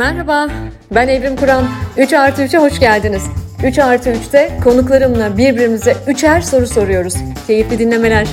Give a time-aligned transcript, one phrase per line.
[0.00, 0.48] Merhaba,
[0.94, 1.64] ben Evrim Kur'an.
[1.98, 3.22] 3 artı 3'e hoş geldiniz.
[3.64, 7.14] 3 artı 3'te konuklarımla birbirimize üçer soru soruyoruz.
[7.46, 8.28] Keyifli dinlemeler.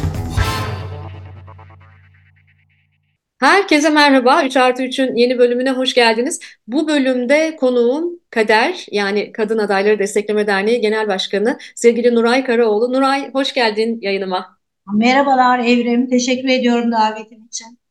[3.39, 4.43] Herkese merhaba.
[4.43, 6.39] 3 artı 3'ün yeni bölümüne hoş geldiniz.
[6.67, 12.93] Bu bölümde konuğum Kader yani Kadın Adayları Destekleme Derneği Genel Başkanı sevgili Nuray Karaoğlu.
[12.93, 14.57] Nuray hoş geldin yayınıma.
[14.93, 16.09] Merhabalar Evrim.
[16.09, 17.86] Teşekkür ediyorum davetin için.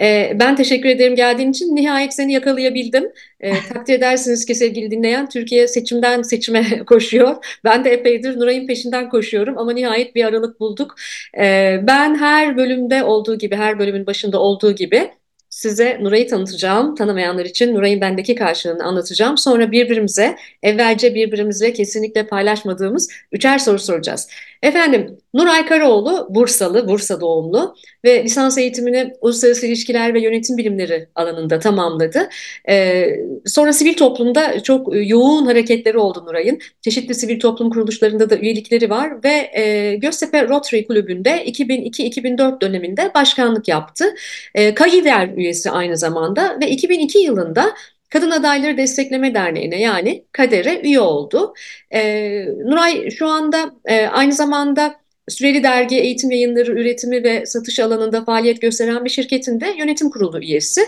[0.00, 1.76] Ee, ben teşekkür ederim geldiğin için.
[1.76, 3.12] Nihayet seni yakalayabildim.
[3.40, 7.36] Ee, takdir edersiniz ki sevgili dinleyen Türkiye seçimden seçime koşuyor.
[7.64, 10.94] Ben de epeydir Nuray'ın peşinden koşuyorum ama nihayet bir aralık bulduk.
[11.38, 15.10] Ee, ben her bölümde olduğu gibi, her bölümün başında olduğu gibi
[15.52, 16.94] size Nuray'ı tanıtacağım.
[16.94, 19.38] Tanımayanlar için Nuray'ın bendeki karşılığını anlatacağım.
[19.38, 24.28] Sonra birbirimize, evvelce birbirimizle kesinlikle paylaşmadığımız üçer soru soracağız.
[24.62, 31.58] Efendim, Nuray Karaoğlu Bursalı, Bursa doğumlu ve lisans eğitimini Uluslararası İlişkiler ve Yönetim Bilimleri alanında
[31.58, 32.28] tamamladı.
[32.68, 33.08] Ee,
[33.46, 36.58] sonra sivil toplumda çok yoğun hareketleri oldu Nuray'ın.
[36.82, 43.68] Çeşitli sivil toplum kuruluşlarında da üyelikleri var ve e, Göztepe Rotary Kulübü'nde 2002-2004 döneminde başkanlık
[43.68, 44.14] yaptı.
[44.54, 47.74] E, KAİDER üyesi aynı zamanda ve 2002 yılında
[48.12, 51.54] Kadın Adayları Destekleme Derneği'ne yani KADER'e üye oldu.
[51.90, 54.94] Ee, Nuray şu anda e, aynı zamanda
[55.28, 60.40] Süreli Dergi eğitim yayınları üretimi ve satış alanında faaliyet gösteren bir şirketin de yönetim kurulu
[60.40, 60.80] üyesi.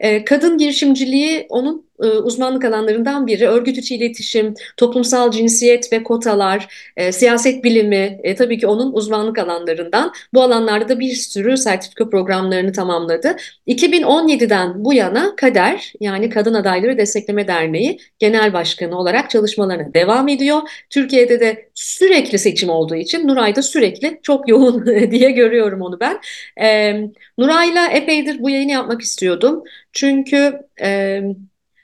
[0.00, 3.48] Ee, kadın girişimciliği onun e, uzmanlık alanlarından biri.
[3.48, 9.38] Örgüt içi iletişim, toplumsal cinsiyet ve kotalar, e, siyaset bilimi e, tabii ki onun uzmanlık
[9.38, 10.12] alanlarından.
[10.34, 13.36] Bu alanlarda da bir sürü sertifika programlarını tamamladı.
[13.66, 20.60] 2017'den bu yana KADER yani Kadın Adayları Destekleme Derneği Genel Başkanı olarak çalışmalarına devam ediyor.
[20.90, 26.20] Türkiye'de de sürekli seçim olduğu için Nuray'da sürekli çok yoğun diye görüyorum onu ben.
[26.62, 26.94] E,
[27.38, 29.62] Nuray'la epeydir bu yayını yapmak istiyordum.
[29.92, 30.60] Çünkü...
[30.82, 31.22] E,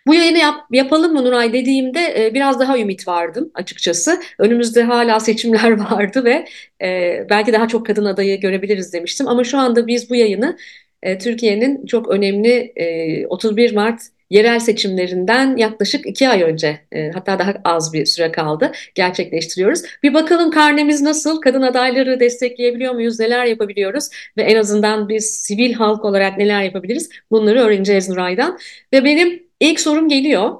[0.08, 4.20] bu yayını yap, yapalım mı Nuray dediğimde e, biraz daha ümit vardım açıkçası.
[4.38, 6.44] Önümüzde hala seçimler vardı ve
[6.82, 9.28] e, belki daha çok kadın adayı görebiliriz demiştim.
[9.28, 10.58] Ama şu anda biz bu yayını
[11.02, 14.00] e, Türkiye'nin çok önemli e, 31 Mart
[14.30, 19.82] yerel seçimlerinden yaklaşık iki ay önce e, hatta daha az bir süre kaldı gerçekleştiriyoruz.
[20.02, 21.40] Bir bakalım karnemiz nasıl?
[21.40, 23.20] Kadın adayları destekleyebiliyor muyuz?
[23.20, 24.08] Neler yapabiliyoruz?
[24.36, 27.08] Ve en azından biz sivil halk olarak neler yapabiliriz?
[27.30, 28.58] Bunları öğreneceğiz Nuray'dan.
[28.92, 30.56] Ve benim İlk sorum geliyor.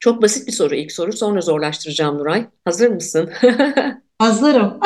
[0.00, 1.12] Çok basit bir soru ilk soru.
[1.12, 2.46] Sonra zorlaştıracağım Nuray.
[2.64, 3.30] Hazır mısın?
[4.18, 4.80] Hazırım.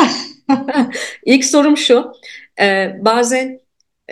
[1.26, 2.12] İlk sorum şu.
[2.60, 3.60] Ee, bazen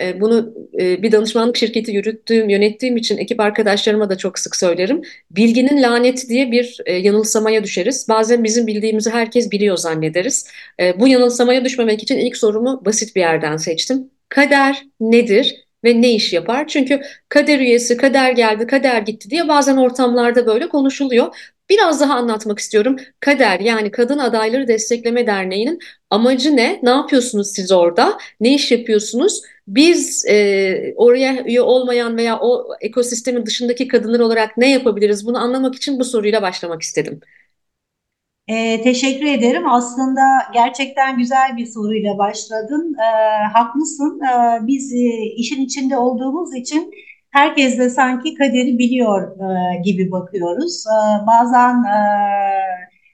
[0.01, 5.01] e, bunu e, bir danışmanlık şirketi yürüttüğüm, yönettiğim için ekip arkadaşlarıma da çok sık söylerim.
[5.31, 8.09] Bilginin laneti diye bir e, yanılsamaya düşeriz.
[8.09, 10.47] Bazen bizim bildiğimizi herkes biliyor zannederiz.
[10.79, 14.11] E, bu yanılsamaya düşmemek için ilk sorumu basit bir yerden seçtim.
[14.29, 15.67] Kader nedir?
[15.83, 16.67] Ve ne iş yapar?
[16.67, 21.35] Çünkü kader üyesi, kader geldi, kader gitti diye bazen ortamlarda böyle konuşuluyor.
[21.69, 22.95] Biraz daha anlatmak istiyorum.
[23.19, 26.79] Kader yani Kadın Adayları Destekleme Derneği'nin amacı ne?
[26.83, 28.17] Ne yapıyorsunuz siz orada?
[28.39, 29.41] Ne iş yapıyorsunuz?
[29.67, 35.25] Biz e, oraya üye olmayan veya o ekosistemin dışındaki kadınlar olarak ne yapabiliriz?
[35.25, 37.19] Bunu anlamak için bu soruyla başlamak istedim.
[38.47, 39.69] E, teşekkür ederim.
[39.69, 40.21] Aslında
[40.53, 42.95] gerçekten güzel bir soruyla başladın.
[42.99, 44.19] E, haklısın.
[44.21, 46.91] E, biz e, işin içinde olduğumuz için
[47.31, 50.83] herkes de sanki kaderi biliyor e, gibi bakıyoruz.
[50.87, 51.97] E, bazen e,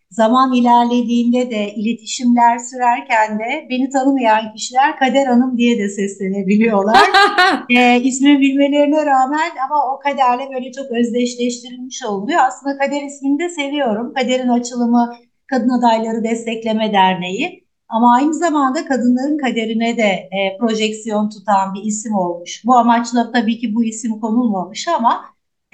[0.09, 6.97] zaman ilerlediğinde de iletişimler sürerken de beni tanımayan kişiler Kader Hanım diye de seslenebiliyorlar.
[7.69, 12.39] e, ismi bilmelerine rağmen ama o kaderle böyle çok özdeşleştirilmiş oluyor.
[12.47, 14.13] Aslında Kader ismini de seviyorum.
[14.13, 15.13] Kader'in açılımı
[15.47, 17.67] Kadın Adayları Destekleme Derneği.
[17.89, 22.61] Ama aynı zamanda kadınların kaderine de e, projeksiyon tutan bir isim olmuş.
[22.65, 25.25] Bu amaçla tabii ki bu isim konulmamış ama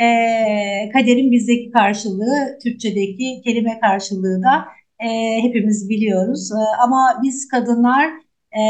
[0.03, 4.65] e, kaderin bizdeki karşılığı, Türkçedeki kelime karşılığı da
[5.07, 6.51] e, hepimiz biliyoruz.
[6.51, 8.09] E, ama biz kadınlar
[8.51, 8.63] e,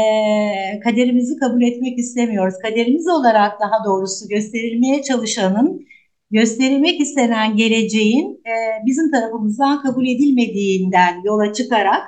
[0.80, 2.54] kaderimizi kabul etmek istemiyoruz.
[2.62, 5.86] Kaderimiz olarak daha doğrusu gösterilmeye çalışanın
[6.30, 8.52] gösterilmek istenen geleceğin e,
[8.86, 12.02] bizim tarafımızdan kabul edilmediğinden yola çıkarak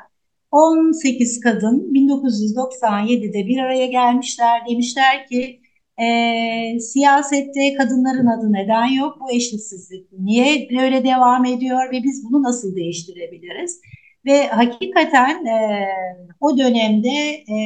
[0.50, 4.62] 18 kadın 1997'de bir araya gelmişler.
[4.70, 5.60] Demişler ki
[5.98, 9.16] e, siyasette kadınların adı neden yok?
[9.20, 13.80] Bu eşitsizlik niye böyle devam ediyor ve biz bunu nasıl değiştirebiliriz?
[14.26, 15.86] Ve hakikaten e,
[16.40, 17.56] o dönemde e,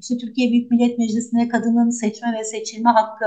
[0.00, 3.24] işte Türkiye Büyük Millet Meclisi'ne kadının seçme ve seçilme hakkı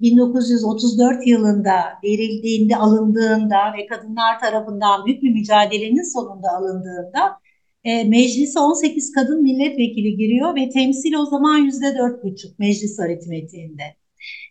[0.00, 1.74] 1934 yılında
[2.04, 7.38] verildiğinde, alındığında ve kadınlar tarafından büyük bir mücadelenin sonunda alındığında
[7.86, 13.82] e, meclise 18 kadın milletvekili giriyor ve temsil o zaman %4,5 meclis aritmetiğinde.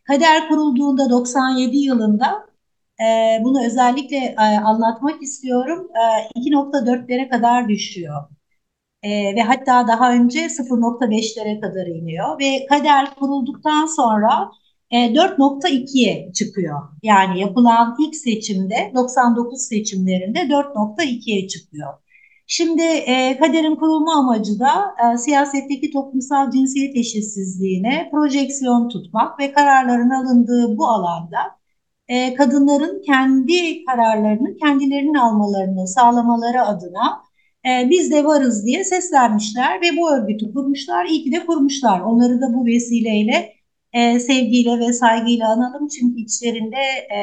[0.03, 2.45] Kader kurulduğunda 97 yılında
[3.01, 3.05] e,
[3.43, 5.87] bunu özellikle e, anlatmak istiyorum.
[6.35, 8.23] E, 2.4'lere kadar düşüyor.
[9.03, 12.39] E, ve hatta daha önce 0.5'lere kadar iniyor.
[12.39, 14.51] Ve kader kurulduktan sonra
[14.91, 16.79] e, 4.2'ye çıkıyor.
[17.03, 22.04] Yani yapılan ilk seçimde 99 seçimlerinde 4.2'ye çıkıyor.
[22.47, 24.71] Şimdi e, kaderin kurulma amacı da
[25.13, 31.37] e, siyasetteki toplumsal cinsiyet eşitsizliğine projeksiyon tutmak ve kararların alındığı bu alanda
[32.07, 37.23] e, kadınların kendi kararlarını kendilerinin almalarını sağlamaları adına
[37.65, 41.05] e, biz de varız diye seslenmişler ve bu örgütü kurmuşlar.
[41.05, 41.99] İyi ki de kurmuşlar.
[41.99, 43.53] Onları da bu vesileyle
[43.93, 45.87] e, sevgiyle ve saygıyla analım.
[45.87, 46.81] Çünkü içlerinde
[47.15, 47.19] e,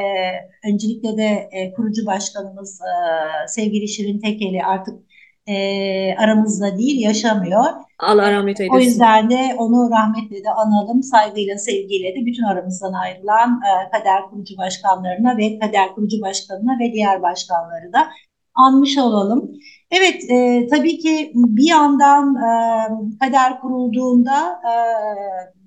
[0.73, 5.12] öncelikle de e, kurucu başkanımız e, sevgili Şirin Tekeli artık
[5.47, 7.65] e, aramızda değil, yaşamıyor.
[7.99, 8.77] Allah rahmet eylesin.
[8.77, 14.23] O yüzden de onu rahmetle de analım, saygıyla, sevgiyle de bütün aramızdan ayrılan e, kader
[14.31, 18.09] kurucu başkanlarına ve kader kurucu başkanına ve diğer başkanları da
[18.55, 19.51] anmış olalım.
[19.91, 22.49] Evet, e, tabii ki bir yandan e,
[23.21, 24.61] kader kurulduğunda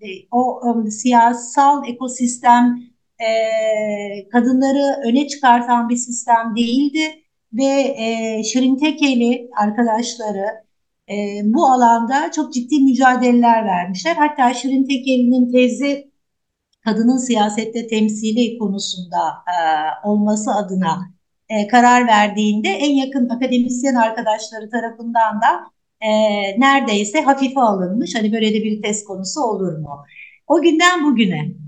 [0.02, 2.80] e, o e, siyasal ekosistem
[3.20, 3.30] e,
[4.30, 7.25] kadınları öne çıkartan bir sistem değildi
[7.58, 10.46] ve e, Şirin Tekeli arkadaşları
[11.10, 11.14] e,
[11.44, 14.16] bu alanda çok ciddi mücadeleler vermişler.
[14.16, 16.12] Hatta Şirin Tekeli'nin tezi
[16.86, 19.58] kadının siyasette temsili konusunda e,
[20.08, 21.16] olması adına
[21.50, 25.64] e, karar verdiğinde en yakın akademisyen arkadaşları tarafından da
[26.02, 26.10] e,
[26.60, 28.16] neredeyse hafife alınmış.
[28.16, 30.06] Hani böyle de bir test konusu olur mu?
[30.48, 31.65] O günden bugüne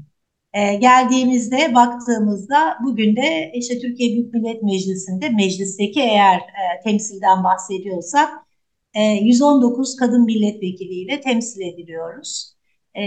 [0.54, 8.30] e, geldiğimizde baktığımızda bugün de işte Türkiye Büyük Millet Meclisi'nde meclisteki eğer e, temsilden bahsediyorsak
[8.94, 12.54] e, 119 kadın milletvekiliyle temsil ediliyoruz.
[12.98, 13.04] E,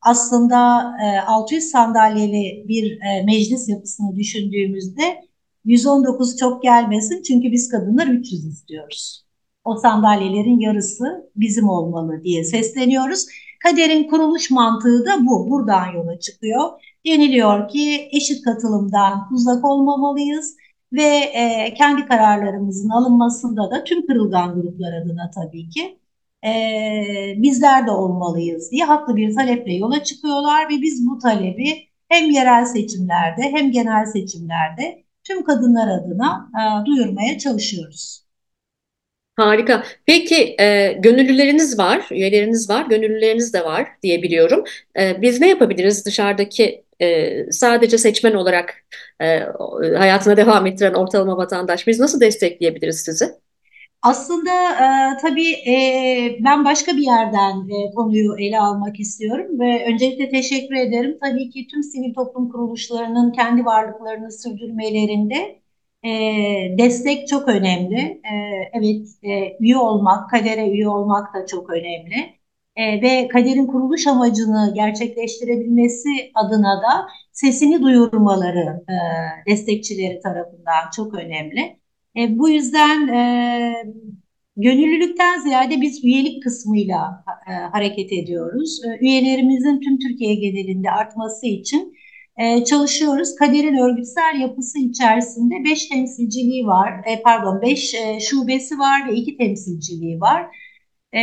[0.00, 5.20] aslında e, 600 sandalyeli bir e, meclis yapısını düşündüğümüzde
[5.64, 9.26] 119 çok gelmesin çünkü biz kadınlar 300 istiyoruz.
[9.64, 13.26] O sandalyelerin yarısı bizim olmalı diye sesleniyoruz.
[13.66, 15.50] Kaderin kuruluş mantığı da bu.
[15.50, 16.70] Buradan yola çıkıyor.
[17.06, 20.56] Deniliyor ki eşit katılımdan uzak olmamalıyız
[20.92, 25.98] ve e, kendi kararlarımızın alınmasında da tüm kırılgan gruplar adına tabii ki
[26.44, 26.52] e,
[27.36, 32.64] bizler de olmalıyız diye haklı bir taleple yola çıkıyorlar ve biz bu talebi hem yerel
[32.64, 38.25] seçimlerde hem genel seçimlerde tüm kadınlar adına e, duyurmaya çalışıyoruz.
[39.36, 39.84] Harika.
[40.06, 44.64] Peki e, gönüllüleriniz var, üyeleriniz var, gönüllüleriniz de var diye biliyorum.
[44.98, 48.74] E, biz ne yapabiliriz dışarıdaki e, sadece seçmen olarak
[49.20, 49.38] e,
[49.96, 51.86] hayatına devam ettiren ortalama vatandaş?
[51.86, 53.24] Biz nasıl destekleyebiliriz sizi?
[54.02, 55.74] Aslında e, tabii e,
[56.44, 61.18] ben başka bir yerden e, konuyu ele almak istiyorum ve öncelikle teşekkür ederim.
[61.22, 65.65] Tabii ki tüm sivil toplum kuruluşlarının kendi varlıklarını sürdürmelerinde
[66.04, 66.10] e,
[66.78, 67.98] destek çok önemli.
[68.00, 68.34] E,
[68.72, 72.36] evet, e, üye olmak, kadere üye olmak da çok önemli.
[72.76, 78.96] E, ve kaderin kuruluş amacını gerçekleştirebilmesi adına da sesini duyurmaları e,
[79.50, 81.78] destekçileri tarafından çok önemli.
[82.16, 83.72] E, bu yüzden e,
[84.56, 88.80] gönüllülükten ziyade biz üyelik kısmıyla e, hareket ediyoruz.
[88.84, 91.95] E, üyelerimizin tüm Türkiye genelinde artması için
[92.36, 93.34] e, çalışıyoruz.
[93.34, 99.36] Kader'in örgütsel yapısı içerisinde beş temsilciliği var, e, pardon beş e, şubesi var ve iki
[99.36, 100.46] temsilciliği var.
[101.14, 101.20] E,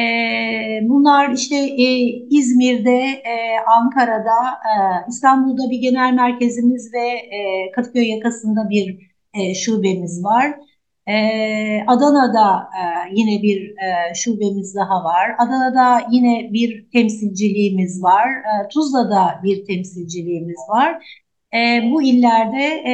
[0.83, 1.87] bunlar işte e,
[2.29, 4.73] İzmir'de, e, Ankara'da, e,
[5.09, 10.55] İstanbul'da bir genel merkezimiz ve e, Kadıköy yakasında bir e, şubemiz var.
[11.07, 12.81] Ee, Adana'da e,
[13.13, 15.31] yine bir e, şubemiz daha var.
[15.37, 18.29] Adana'da yine bir temsilciliğimiz var.
[18.29, 21.19] E, Tuzla'da bir temsilciliğimiz var.
[21.53, 22.93] E, bu illerde e,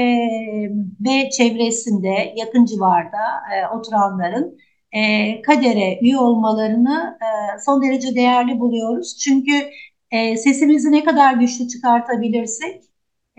[1.06, 3.18] ve çevresinde yakın civarda
[3.56, 4.58] e, oturanların
[4.92, 9.18] e, kadere üye olmalarını e, son derece değerli buluyoruz.
[9.24, 9.52] Çünkü
[10.12, 12.89] e, sesimizi ne kadar güçlü çıkartabilirsek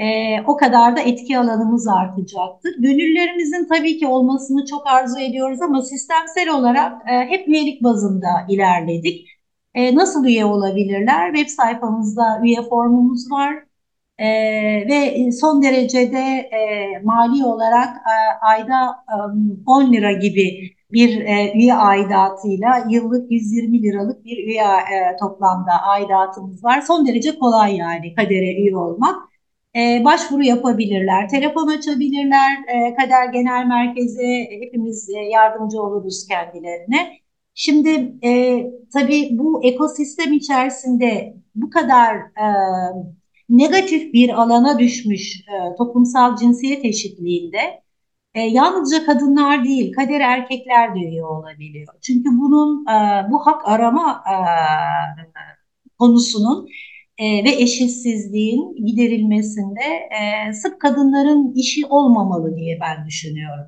[0.00, 2.75] e, o kadar da etki alanımız artacaktır.
[2.78, 9.28] Gönüllerimizin tabii ki olmasını çok arzu ediyoruz ama sistemsel olarak e, hep üyelik bazında ilerledik.
[9.75, 11.35] E, nasıl üye olabilirler?
[11.35, 13.54] Web sayfamızda üye formumuz var.
[14.19, 14.26] E,
[14.88, 18.14] ve son derecede e, mali olarak e,
[18.47, 19.16] ayda e,
[19.66, 26.64] 10 lira gibi bir e, üye aidatıyla yıllık 120 liralık bir üye e, toplamda aidatımız
[26.64, 26.80] var.
[26.80, 29.29] Son derece kolay yani kadere üye olmak
[29.77, 37.21] e, başvuru yapabilirler, telefon açabilirler, e, Kader Genel Merkezi hepimiz e, yardımcı oluruz kendilerine.
[37.55, 38.62] Şimdi e,
[38.93, 42.47] tabii bu ekosistem içerisinde bu kadar e,
[43.49, 47.83] negatif bir alana düşmüş e, toplumsal cinsiyet eşitliğinde
[48.35, 51.95] e, yalnızca kadınlar değil, kader erkekler de üye olabiliyor.
[52.03, 54.35] Çünkü bunun e, bu hak arama e,
[55.99, 56.69] konusunun
[57.21, 59.85] e, ve eşitsizliğin giderilmesinde
[60.21, 63.67] e, sırf kadınların işi olmamalı diye ben düşünüyorum.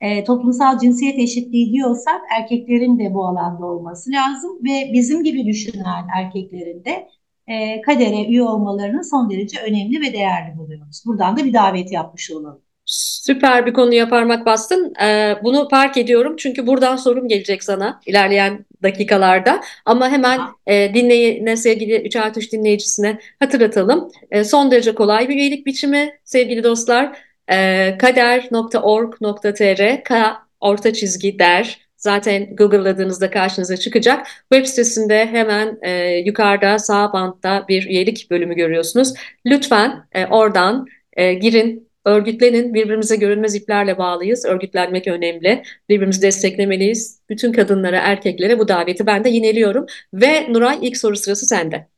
[0.00, 6.06] E, toplumsal cinsiyet eşitliği diyorsak erkeklerin de bu alanda olması lazım ve bizim gibi düşünen
[6.16, 7.08] erkeklerin de
[7.46, 11.02] e, kadere üye olmalarını son derece önemli ve değerli buluyoruz.
[11.06, 12.62] Buradan da bir davet yapmış olalım.
[12.86, 14.94] Süper bir konuya parmak bastın.
[15.02, 19.60] Ee, bunu fark ediyorum çünkü buradan sorum gelecek sana ilerleyen dakikalarda.
[19.84, 24.10] Ama hemen e, dinleyene sevgili 3 artı 3 dinleyicisine hatırlatalım.
[24.30, 27.18] E, son derece kolay bir üyelik biçimi sevgili dostlar.
[27.50, 31.78] E, kader.org.tr K orta çizgi der.
[31.96, 34.26] Zaten Google'ladığınızda karşınıza çıkacak.
[34.52, 39.14] Web sitesinde hemen e, yukarıda sağ bantta bir üyelik bölümü görüyorsunuz.
[39.46, 44.44] Lütfen e, oradan e, girin, Örgütlenin, birbirimize görünmez iplerle bağlıyız.
[44.44, 45.62] Örgütlenmek önemli.
[45.88, 47.20] Birbirimizi desteklemeliyiz.
[47.30, 49.86] Bütün kadınlara, erkeklere bu daveti ben de yineliyorum.
[50.14, 51.88] Ve Nuray ilk soru sırası sende.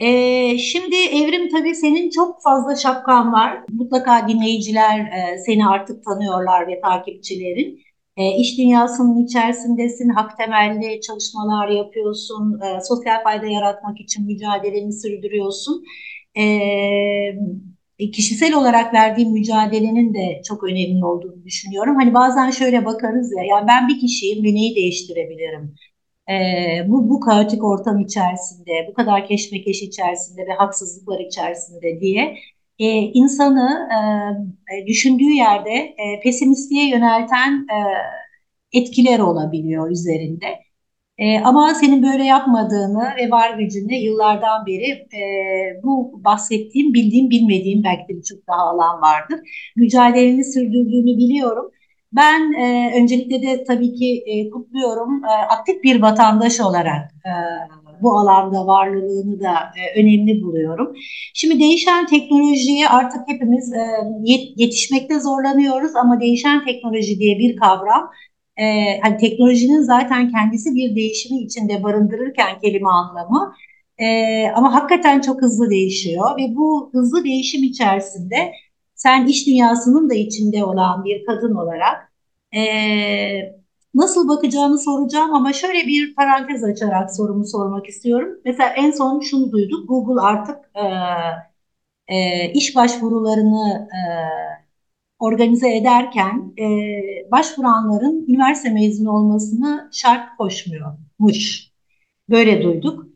[0.00, 3.60] Ee, şimdi Evrim tabii senin çok fazla şapkan var.
[3.70, 7.80] Mutlaka dinleyiciler e, seni artık tanıyorlar ve takipçilerin.
[8.16, 15.84] E, iş dünyasının içerisindesin, hak temelli çalışmalar yapıyorsun, e, sosyal fayda yaratmak için mücadeleni sürdürüyorsun.
[16.38, 16.44] E,
[17.98, 21.96] kişisel olarak verdiğim mücadelenin de çok önemli olduğunu düşünüyorum.
[21.96, 25.74] Hani bazen şöyle bakarız ya, yani ben bir kişiyim ve neyi değiştirebilirim?
[26.30, 32.36] Ee, bu, bu kaotik ortam içerisinde, bu kadar keşmekeş içerisinde ve haksızlıklar içerisinde diye
[32.78, 33.88] e, insanı
[34.70, 37.78] e, e düşündüğü yerde e, pesimistliğe yönelten e,
[38.78, 40.67] etkiler olabiliyor üzerinde.
[41.18, 45.22] E, ama senin böyle yapmadığını ve var gücünle yıllardan beri e,
[45.82, 49.40] bu bahsettiğim, bildiğim, bilmediğim belki de birçok daha alan vardır.
[49.76, 51.70] Mücadeleni sürdürdüğünü biliyorum.
[52.12, 55.24] Ben e, öncelikle de tabii ki e, kutluyorum.
[55.24, 57.32] E, aktif bir vatandaş olarak e,
[58.02, 60.92] bu alanda varlığını da e, önemli buluyorum.
[61.34, 63.84] Şimdi değişen teknolojiye artık hepimiz e,
[64.56, 68.10] yetişmekte zorlanıyoruz ama değişen teknoloji diye bir kavram
[68.58, 68.64] e,
[69.00, 73.54] hani teknolojinin zaten kendisi bir değişimi içinde barındırırken kelime anlamı
[73.98, 74.06] e,
[74.48, 78.52] ama hakikaten çok hızlı değişiyor ve bu hızlı değişim içerisinde
[78.94, 82.12] sen iş dünyasının da içinde olan bir kadın olarak
[82.56, 82.60] e,
[83.94, 88.28] nasıl bakacağını soracağım ama şöyle bir parantez açarak sorumu sormak istiyorum.
[88.44, 90.82] Mesela en son şunu duyduk, Google artık e,
[92.08, 93.98] e, iş başvurularını e,
[95.18, 96.66] organize ederken e,
[97.30, 101.68] başvuranların üniversite mezunu olmasını şart koşmuyormuş.
[102.30, 103.06] Böyle duyduk.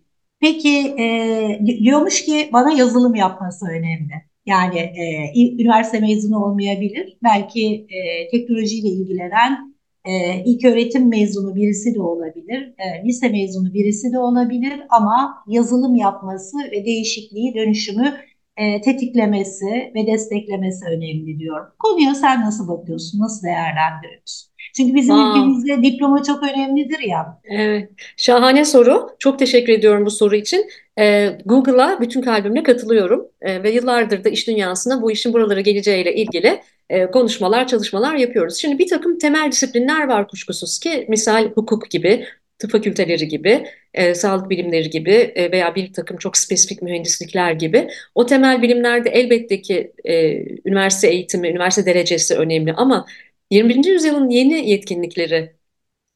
[0.41, 4.13] Peki e, diyormuş ki bana yazılım yapması önemli.
[4.47, 5.33] Yani e,
[5.63, 7.19] üniversite mezunu olmayabilir.
[7.23, 12.75] Belki e, teknolojiyle ilgilenen e, ilk öğretim mezunu birisi de olabilir.
[12.79, 18.15] E, lise mezunu birisi de olabilir ama yazılım yapması ve değişikliği, dönüşümü
[18.57, 21.67] e, tetiklemesi ve desteklemesi önemli diyorum.
[21.79, 24.53] Konuya sen nasıl bakıyorsun, nasıl değerlendiriyorsun?
[24.77, 25.39] Çünkü bizim wow.
[25.39, 27.41] ülkemizde diploma çok önemlidir ya.
[27.45, 29.11] Evet, şahane soru.
[29.19, 30.67] Çok teşekkür ediyorum bu soru için.
[30.99, 36.15] Ee, Google'a bütün kalbimle katılıyorum ee, ve yıllardır da iş dünyasında bu işin buralara geleceğiyle
[36.15, 38.57] ilgili e, konuşmalar, çalışmalar yapıyoruz.
[38.57, 42.27] Şimdi bir takım temel disiplinler var kuşkusuz ki, misal hukuk gibi,
[42.63, 47.89] tıp fakülteleri gibi, e, sağlık bilimleri gibi e, veya bir takım çok spesifik mühendislikler gibi.
[48.15, 50.39] O temel bilimlerde elbette ki e,
[50.69, 53.07] üniversite eğitimi, üniversite derecesi önemli ama
[53.51, 53.85] 21.
[53.91, 55.53] yüzyılın yeni yetkinlikleri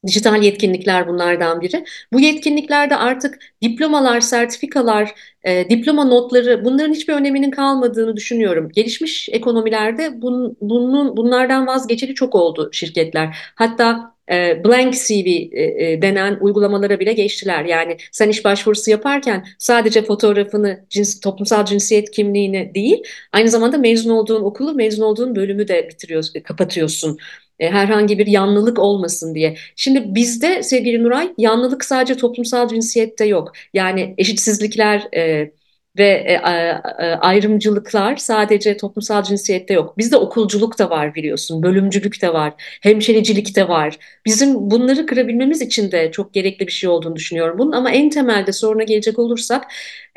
[0.07, 1.85] Dijital yetkinlikler bunlardan biri.
[2.13, 8.69] Bu yetkinliklerde artık diplomalar, sertifikalar, e, diploma notları bunların hiçbir öneminin kalmadığını düşünüyorum.
[8.69, 13.37] Gelişmiş ekonomilerde bun, bunun bunlardan vazgeçeli çok oldu şirketler.
[13.55, 17.65] Hatta e, blank CV e, e, denen uygulamalara bile geçtiler.
[17.65, 23.03] Yani sen iş başvurusu yaparken sadece fotoğrafını, cins, toplumsal cinsiyet kimliğini değil,
[23.33, 27.17] aynı zamanda mezun olduğun okulu, mezun olduğun bölümü de bitiriyorsun, kapatıyorsun.
[27.59, 29.57] Herhangi bir yanlılık olmasın diye.
[29.75, 33.51] Şimdi bizde sevgili Nuray yanlılık sadece toplumsal cinsiyette yok.
[33.73, 35.51] Yani eşitsizlikler e,
[35.97, 36.39] ve e,
[37.05, 39.97] ayrımcılıklar sadece toplumsal cinsiyette yok.
[39.97, 43.97] Bizde okulculuk da var biliyorsun, bölümcülük de var, hemşericilik de var.
[44.25, 48.51] Bizim bunları kırabilmemiz için de çok gerekli bir şey olduğunu düşünüyorum bunun ama en temelde
[48.51, 49.63] soruna gelecek olursak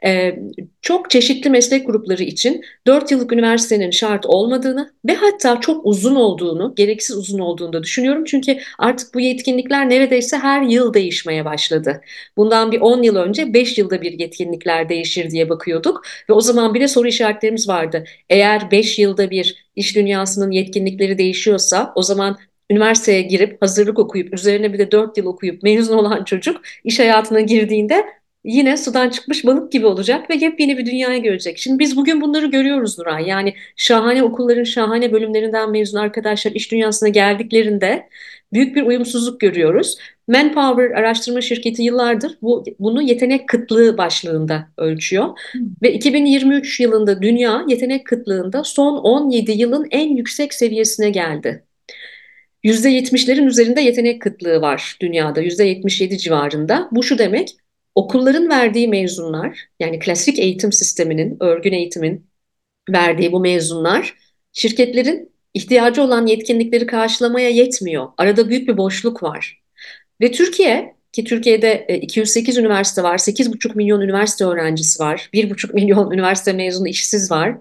[0.04, 0.38] e,
[0.82, 6.74] çok çeşitli meslek grupları için 4 yıllık üniversitenin şart olmadığını ve hatta çok uzun olduğunu,
[6.76, 8.24] gereksiz uzun olduğunu da düşünüyorum.
[8.24, 12.00] Çünkü artık bu yetkinlikler neredeyse her yıl değişmeye başladı.
[12.36, 16.74] Bundan bir 10 yıl önce 5 yılda bir yetkinlikler değişir diye bakıyorduk ve o zaman
[16.74, 18.04] bile soru işaretlerimiz vardı.
[18.28, 22.38] Eğer 5 yılda bir iş dünyasının yetkinlikleri değişiyorsa o zaman
[22.70, 27.40] üniversiteye girip hazırlık okuyup üzerine bir de 4 yıl okuyup mezun olan çocuk iş hayatına
[27.40, 28.04] girdiğinde
[28.44, 31.58] yine sudan çıkmış balık gibi olacak ve yepyeni bir dünyaya görecek.
[31.58, 33.26] Şimdi biz bugün bunları görüyoruz Nuray.
[33.26, 38.08] Yani şahane okulların şahane bölümlerinden mezun arkadaşlar iş dünyasına geldiklerinde
[38.52, 39.96] büyük bir uyumsuzluk görüyoruz.
[40.28, 45.28] Manpower araştırma şirketi yıllardır bu, bunu yetenek kıtlığı başlığında ölçüyor.
[45.52, 45.60] Hmm.
[45.82, 51.64] Ve 2023 yılında dünya yetenek kıtlığında son 17 yılın en yüksek seviyesine geldi.
[52.64, 56.88] %70'lerin üzerinde yetenek kıtlığı var dünyada, %77 civarında.
[56.92, 57.48] Bu şu demek,
[58.00, 62.26] okulların verdiği mezunlar, yani klasik eğitim sisteminin, örgün eğitimin
[62.90, 64.14] verdiği bu mezunlar,
[64.52, 68.08] şirketlerin ihtiyacı olan yetkinlikleri karşılamaya yetmiyor.
[68.18, 69.62] Arada büyük bir boşluk var.
[70.20, 76.10] Ve Türkiye, ki Türkiye'de 208 e, üniversite var, 8,5 milyon üniversite öğrencisi var, 1,5 milyon
[76.14, 77.58] üniversite mezunu işsiz var.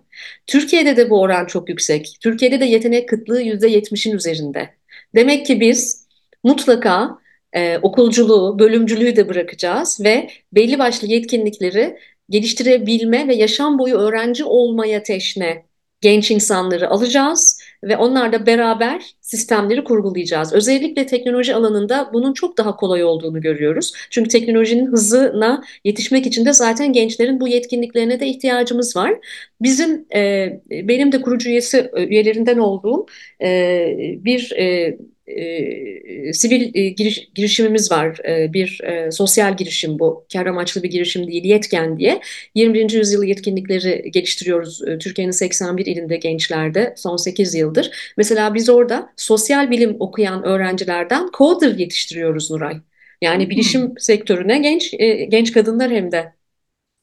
[0.48, 2.18] Türkiye'de de bu oran çok yüksek.
[2.22, 4.70] Türkiye'de de yetenek kıtlığı %70'in üzerinde.
[5.16, 6.08] Demek ki biz
[6.44, 7.20] mutlaka
[7.54, 11.98] e, okulculuğu, bölümcülüğü de bırakacağız ve belli başlı yetkinlikleri
[12.30, 15.70] geliştirebilme ve yaşam boyu öğrenci olmaya teşne
[16.02, 20.54] genç insanları alacağız ve onlarla beraber sistemleri kurgulayacağız.
[20.54, 23.94] Özellikle teknoloji alanında bunun çok daha kolay olduğunu görüyoruz.
[24.10, 29.14] Çünkü teknolojinin hızına yetişmek için de zaten gençlerin bu yetkinliklerine de ihtiyacımız var.
[29.62, 33.06] Bizim e, benim de kurucu üyesi üyelerinden olduğum
[33.42, 34.98] e, bir e,
[35.36, 38.18] e, sivil e, giriş, girişimimiz var.
[38.28, 40.26] E, bir e, sosyal girişim bu.
[40.34, 41.44] Kar amaçlı bir girişim değil.
[41.44, 42.22] Yetken diye.
[42.56, 42.92] 21.
[42.92, 48.14] yüzyıl yetkinlikleri geliştiriyoruz e, Türkiye'nin 81 ilinde gençlerde son 8 yıldır.
[48.18, 52.78] Mesela biz orada sosyal bilim okuyan öğrencilerden coder yetiştiriyoruz Nuray.
[53.22, 54.00] Yani bilişim hmm.
[54.00, 56.34] sektörüne genç e, genç kadınlar hem de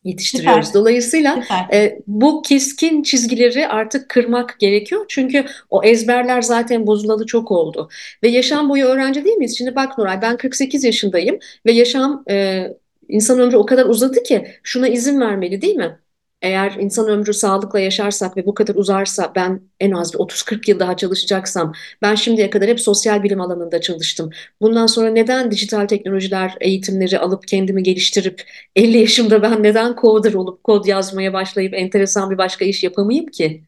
[0.07, 0.67] yetiştiriyoruz.
[0.67, 0.81] Süper.
[0.81, 1.79] Dolayısıyla Süper.
[1.79, 5.05] E, bu keskin çizgileri artık kırmak gerekiyor.
[5.09, 7.89] Çünkü o ezberler zaten bozulalı çok oldu.
[8.23, 9.59] Ve yaşam boyu öğrenci değil miyiz?
[9.59, 12.67] Şimdi bak Nuray ben 48 yaşındayım ve yaşam e,
[13.09, 15.99] insan ömrü o kadar uzadı ki şuna izin vermeli değil mi?
[16.43, 20.97] Eğer insan ömrü sağlıkla yaşarsak ve bu kadar uzarsa ben en az 30-40 yıl daha
[20.97, 21.73] çalışacaksam
[22.03, 24.31] ben şimdiye kadar hep sosyal bilim alanında çalıştım.
[24.61, 28.43] Bundan sonra neden dijital teknolojiler eğitimleri alıp kendimi geliştirip
[28.77, 33.65] 50 yaşımda ben neden coder olup kod yazmaya başlayıp enteresan bir başka iş yapamayayım ki?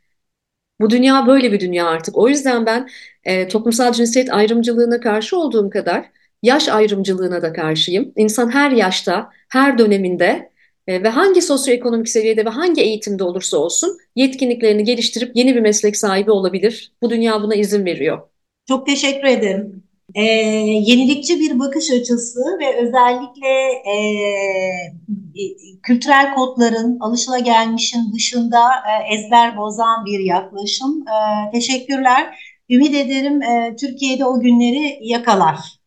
[0.81, 2.19] Bu dünya böyle bir dünya artık.
[2.19, 2.89] O yüzden ben
[3.25, 6.11] e, toplumsal cinsiyet ayrımcılığına karşı olduğum kadar
[6.43, 8.13] yaş ayrımcılığına da karşıyım.
[8.17, 10.53] İnsan her yaşta, her döneminde
[10.89, 16.31] ve hangi sosyoekonomik seviyede ve hangi eğitimde olursa olsun yetkinliklerini geliştirip yeni bir meslek sahibi
[16.31, 16.93] olabilir.
[17.03, 18.19] Bu dünya buna izin veriyor.
[18.69, 19.83] Çok teşekkür ederim.
[20.15, 23.49] Ee, yenilikçi bir bakış açısı ve özellikle
[23.93, 23.95] e,
[25.83, 31.05] kültürel kodların alışılagelmişin dışında e, ezber bozan bir yaklaşım.
[31.09, 32.39] E, teşekkürler.
[32.71, 35.78] Ümit ederim e, Türkiye'de o günleri yakalar.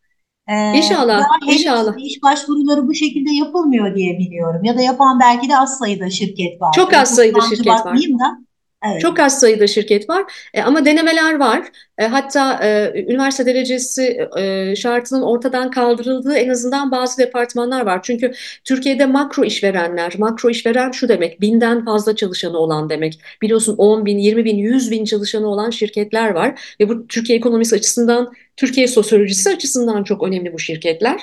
[0.48, 1.94] Ee, İnşallah, inşallah.
[1.98, 4.64] İş başvuruları bu şekilde yapılmıyor diye biliyorum.
[4.64, 6.72] Ya da yapan belki de az sayıda şirket var.
[6.76, 7.96] Çok az sayıda şirket var.
[7.96, 8.38] Da.
[8.86, 9.00] Evet.
[9.00, 10.24] Çok az sayıda şirket var
[10.54, 11.62] e, ama denemeler var.
[11.98, 18.00] E, hatta e, üniversite derecesi e, şartının ortadan kaldırıldığı en azından bazı departmanlar var.
[18.02, 18.32] Çünkü
[18.64, 23.20] Türkiye'de makro işverenler, makro işveren şu demek, binden fazla çalışanı olan demek.
[23.42, 27.76] Biliyorsun 10 bin, 20 bin, 100 bin çalışanı olan şirketler var ve bu Türkiye ekonomisi
[27.76, 31.20] açısından, Türkiye sosyolojisi açısından çok önemli bu şirketler.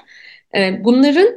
[0.55, 1.35] E, bunların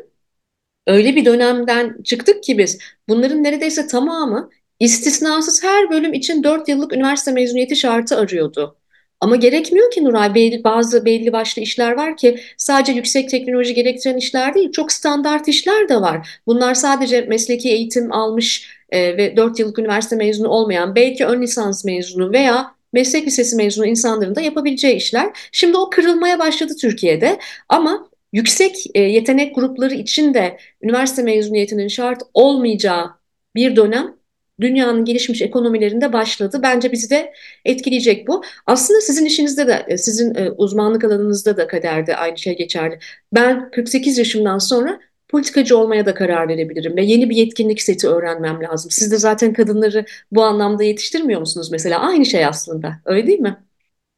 [0.86, 2.78] öyle bir dönemden çıktık ki biz
[3.08, 4.50] bunların neredeyse tamamı
[4.82, 8.76] İstisnasız her bölüm için 4 yıllık üniversite mezuniyeti şartı arıyordu.
[9.20, 10.34] Ama gerekmiyor ki Nuray.
[10.34, 15.48] Belli, bazı belli başlı işler var ki sadece yüksek teknoloji gerektiren işler değil, çok standart
[15.48, 16.40] işler de var.
[16.46, 21.84] Bunlar sadece mesleki eğitim almış e, ve 4 yıllık üniversite mezunu olmayan, belki ön lisans
[21.84, 25.30] mezunu veya meslek lisesi mezunu insanların da yapabileceği işler.
[25.52, 32.22] Şimdi o kırılmaya başladı Türkiye'de ama yüksek e, yetenek grupları için de üniversite mezuniyetinin şart
[32.34, 33.10] olmayacağı
[33.54, 34.16] bir dönem
[34.60, 36.60] dünyanın gelişmiş ekonomilerinde başladı.
[36.62, 37.32] Bence bizi de
[37.64, 38.42] etkileyecek bu.
[38.66, 42.98] Aslında sizin işinizde de, e, sizin e, uzmanlık alanınızda da kaderde aynı şey geçerli.
[43.32, 45.00] Ben 48 yaşımdan sonra
[45.32, 48.90] politikacı olmaya da karar verebilirim ve yeni bir yetkinlik seti öğrenmem lazım.
[48.90, 52.00] Siz de zaten kadınları bu anlamda yetiştirmiyor musunuz mesela?
[52.00, 53.56] Aynı şey aslında, öyle değil mi?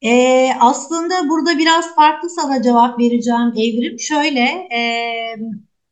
[0.01, 3.99] Ee, aslında burada biraz farklı sana cevap vereceğim Evrim.
[3.99, 4.41] Şöyle,
[4.75, 4.81] e,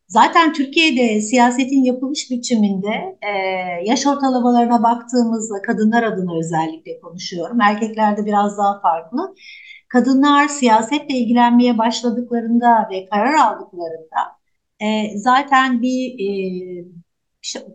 [0.08, 3.30] Zaten Türkiye'de siyasetin yapılış biçiminde e,
[3.86, 7.62] yaş ortalamalarına baktığımızda kadınlar adına özellikle konuşuyorum.
[7.62, 9.36] Erkeklerde biraz daha farklı.
[9.88, 14.18] Kadınlar siyasetle ilgilenmeye başladıklarında ve karar aldıklarında
[14.82, 16.86] e, zaten bir e,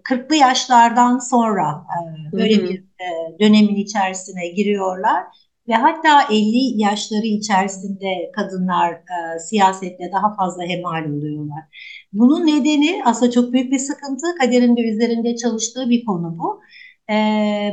[0.04, 2.68] 40'lı yaşlardan sonra e, böyle hı hı.
[2.68, 5.24] bir e, dönemin içerisine giriyorlar
[5.68, 11.64] ve hatta 50 yaşları içerisinde kadınlar e, siyasetle daha fazla hemal oluyorlar.
[12.12, 14.26] Bunun nedeni aslında çok büyük bir sıkıntı.
[14.40, 16.60] Kader'in de üzerinde çalıştığı bir konu bu.
[17.12, 17.14] E,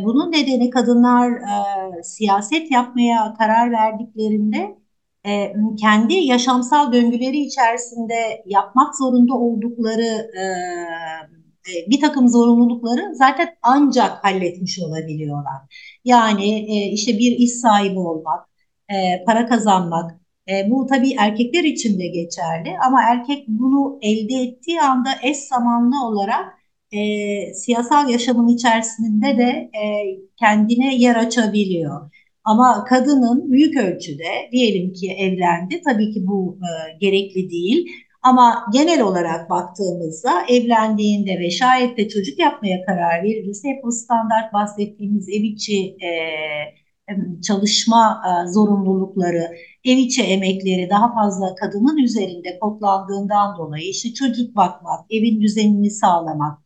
[0.04, 4.85] bunun nedeni kadınlar e, siyaset yapmaya karar verdiklerinde
[5.28, 10.44] e, kendi yaşamsal döngüleri içerisinde yapmak zorunda oldukları e,
[11.68, 15.62] e, bir takım zorunlulukları zaten ancak halletmiş olabiliyorlar.
[16.06, 16.46] Yani
[16.78, 18.50] e, işte bir iş sahibi olmak,
[18.90, 20.12] e, para kazanmak,
[20.50, 26.08] e, bu tabii erkekler için de geçerli ama erkek bunu elde ettiği anda eş zamanlı
[26.08, 26.46] olarak
[26.92, 29.84] e, siyasal yaşamın içerisinde de e,
[30.40, 32.12] kendine yer açabiliyor.
[32.46, 37.88] Ama kadının büyük ölçüde diyelim ki evlendi, tabii ki bu e, gerekli değil.
[38.22, 44.54] Ama genel olarak baktığımızda evlendiğinde ve şayet de çocuk yapmaya karar verilirse hep bu standart
[44.54, 46.10] bahsettiğimiz ev içi e,
[47.48, 49.52] çalışma e, zorunlulukları,
[49.86, 56.60] ev içi emekleri daha fazla kadının üzerinde kodlandığından dolayı işte çocuk bakmak, evin düzenini sağlamak,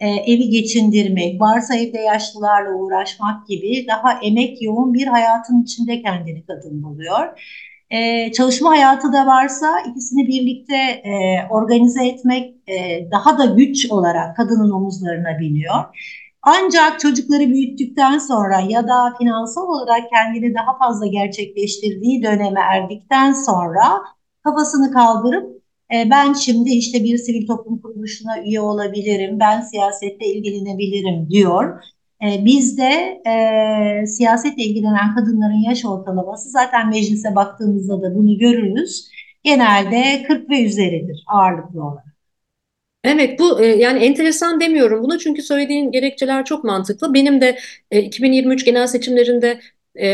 [0.00, 6.46] e, evi geçindirmek, varsa evde yaşlılarla uğraşmak gibi daha emek yoğun bir hayatın içinde kendini
[6.46, 7.40] kadın buluyor.
[7.90, 11.12] Ee, çalışma hayatı da varsa ikisini birlikte e,
[11.50, 15.84] organize etmek e, daha da güç olarak kadının omuzlarına biniyor.
[16.42, 24.02] Ancak çocukları büyüttükten sonra ya da finansal olarak kendini daha fazla gerçekleştirdiği döneme erdikten sonra
[24.44, 25.63] kafasını kaldırıp
[25.94, 31.84] e, ben şimdi işte bir sivil toplum kuruluşuna üye olabilirim, ben siyasette ilgilenebilirim diyor.
[32.22, 39.08] E, bizde e, siyasetle ilgilenen kadınların yaş ortalaması zaten meclise baktığımızda da bunu görürüz.
[39.44, 42.04] Genelde 40 ve üzeridir ağırlıklı olarak.
[43.04, 47.14] Evet bu e, yani enteresan demiyorum bunu çünkü söylediğin gerekçeler çok mantıklı.
[47.14, 47.58] Benim de
[47.90, 49.60] e, 2023 genel seçimlerinde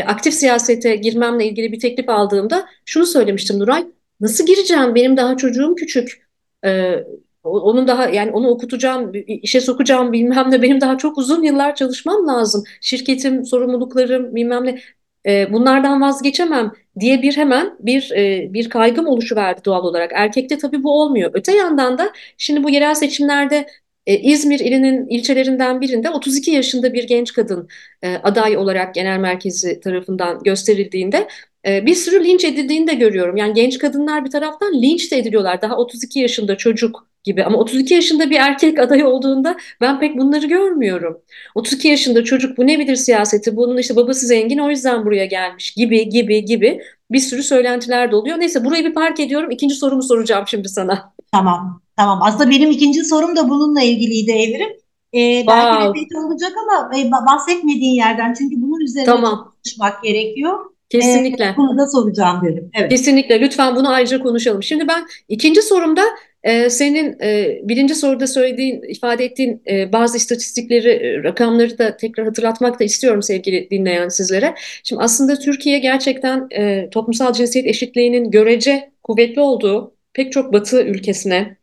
[0.05, 3.85] aktif siyasete girmemle ilgili bir teklif aldığımda şunu söylemiştim Nuray.
[4.21, 4.95] Nasıl gireceğim?
[4.95, 6.27] Benim daha çocuğum küçük.
[6.65, 6.95] E,
[7.43, 12.27] onun daha yani onu okutacağım, işe sokacağım bilmem ne benim daha çok uzun yıllar çalışmam
[12.27, 12.63] lazım.
[12.81, 14.81] Şirketim, sorumluluklarım bilmem ne
[15.25, 20.11] e, bunlardan vazgeçemem diye bir hemen bir e, bir kaygım oluşuverdi doğal olarak.
[20.15, 21.31] Erkekte tabii bu olmuyor.
[21.33, 23.67] Öte yandan da şimdi bu yerel seçimlerde
[24.05, 27.67] e, İzmir ilinin ilçelerinden birinde 32 yaşında bir genç kadın
[28.01, 31.27] e, aday olarak genel merkezi tarafından gösterildiğinde
[31.67, 33.37] e, bir sürü linç edildiğini de görüyorum.
[33.37, 35.61] Yani genç kadınlar bir taraftan linç de ediliyorlar.
[35.61, 40.47] Daha 32 yaşında çocuk gibi ama 32 yaşında bir erkek aday olduğunda ben pek bunları
[40.47, 41.21] görmüyorum.
[41.55, 45.71] 32 yaşında çocuk bu ne bilir siyaseti bunun işte babası zengin o yüzden buraya gelmiş
[45.71, 48.39] gibi gibi gibi bir sürü söylentiler de oluyor.
[48.39, 51.13] Neyse burayı bir park ediyorum ikinci sorumu soracağım şimdi sana.
[51.31, 54.69] Tamam tamam aslında benim ikinci sorum da bununla ilgiliydi Evrim.
[55.13, 56.27] Ee, belki wow.
[56.27, 59.55] olacak ama e, bahsetmediğin yerden çünkü bunun üzerine tamam.
[59.63, 60.59] çalışmak gerekiyor.
[60.89, 61.45] Kesinlikle.
[61.45, 62.71] Ee, bunu da soracağım dedim.
[62.73, 62.89] Evet.
[62.91, 63.41] Kesinlikle.
[63.41, 64.63] Lütfen bunu ayrıca konuşalım.
[64.63, 66.01] Şimdi ben ikinci sorumda
[66.43, 72.25] e, senin e, birinci soruda söylediğin, ifade ettiğin e, bazı istatistikleri, e, rakamları da tekrar
[72.25, 74.55] hatırlatmak da istiyorum sevgili dinleyen sizlere.
[74.83, 81.57] Şimdi aslında Türkiye gerçekten e, toplumsal cinsiyet eşitliğinin görece kuvvetli olduğu pek çok batı ülkesine,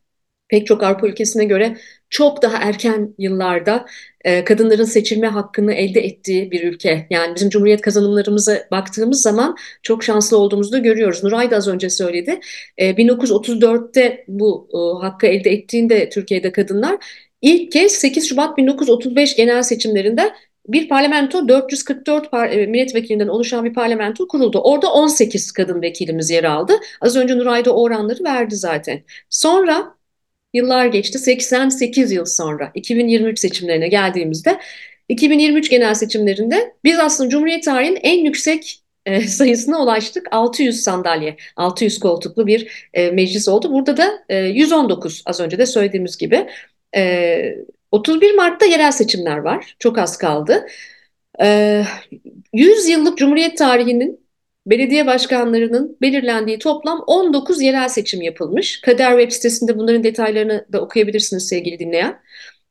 [0.49, 1.77] pek çok Avrupa ülkesine göre
[2.11, 3.87] çok daha erken yıllarda
[4.25, 7.07] e, kadınların seçilme hakkını elde ettiği bir ülke.
[7.11, 11.25] Yani bizim Cumhuriyet kazanımlarımıza baktığımız zaman çok şanslı olduğumuzu görüyoruz.
[11.25, 12.41] Nuray da az önce söyledi.
[12.79, 16.97] E, 1934'te bu e, hakkı elde ettiğinde Türkiye'de kadınlar
[17.43, 20.33] ilk kez 8 Şubat 1935 genel seçimlerinde
[20.69, 24.59] bir parlamento 444 par e, milletvekilinden oluşan bir parlamento kuruldu.
[24.59, 26.73] Orada 18 kadın vekilimiz yer aldı.
[27.01, 29.03] Az önce Nuray da oranları verdi zaten.
[29.31, 29.98] Sonra
[30.55, 31.19] Yıllar geçti.
[31.19, 34.61] 88 yıl sonra 2023 seçimlerine geldiğimizde
[35.09, 40.27] 2023 genel seçimlerinde biz aslında Cumhuriyet tarihinin en yüksek e, sayısına ulaştık.
[40.31, 43.73] 600 sandalye, 600 koltuklu bir e, meclis oldu.
[43.73, 46.47] Burada da e, 119 az önce de söylediğimiz gibi.
[46.97, 47.57] E,
[47.93, 49.77] 31 Mart'ta yerel seçimler var.
[49.79, 50.67] Çok az kaldı.
[51.43, 51.85] E,
[52.53, 54.28] 100 yıllık Cumhuriyet tarihinin
[54.71, 58.81] belediye başkanlarının belirlendiği toplam 19 yerel seçim yapılmış.
[58.81, 62.21] Kader web sitesinde bunların detaylarını da okuyabilirsiniz sevgili dinleyen.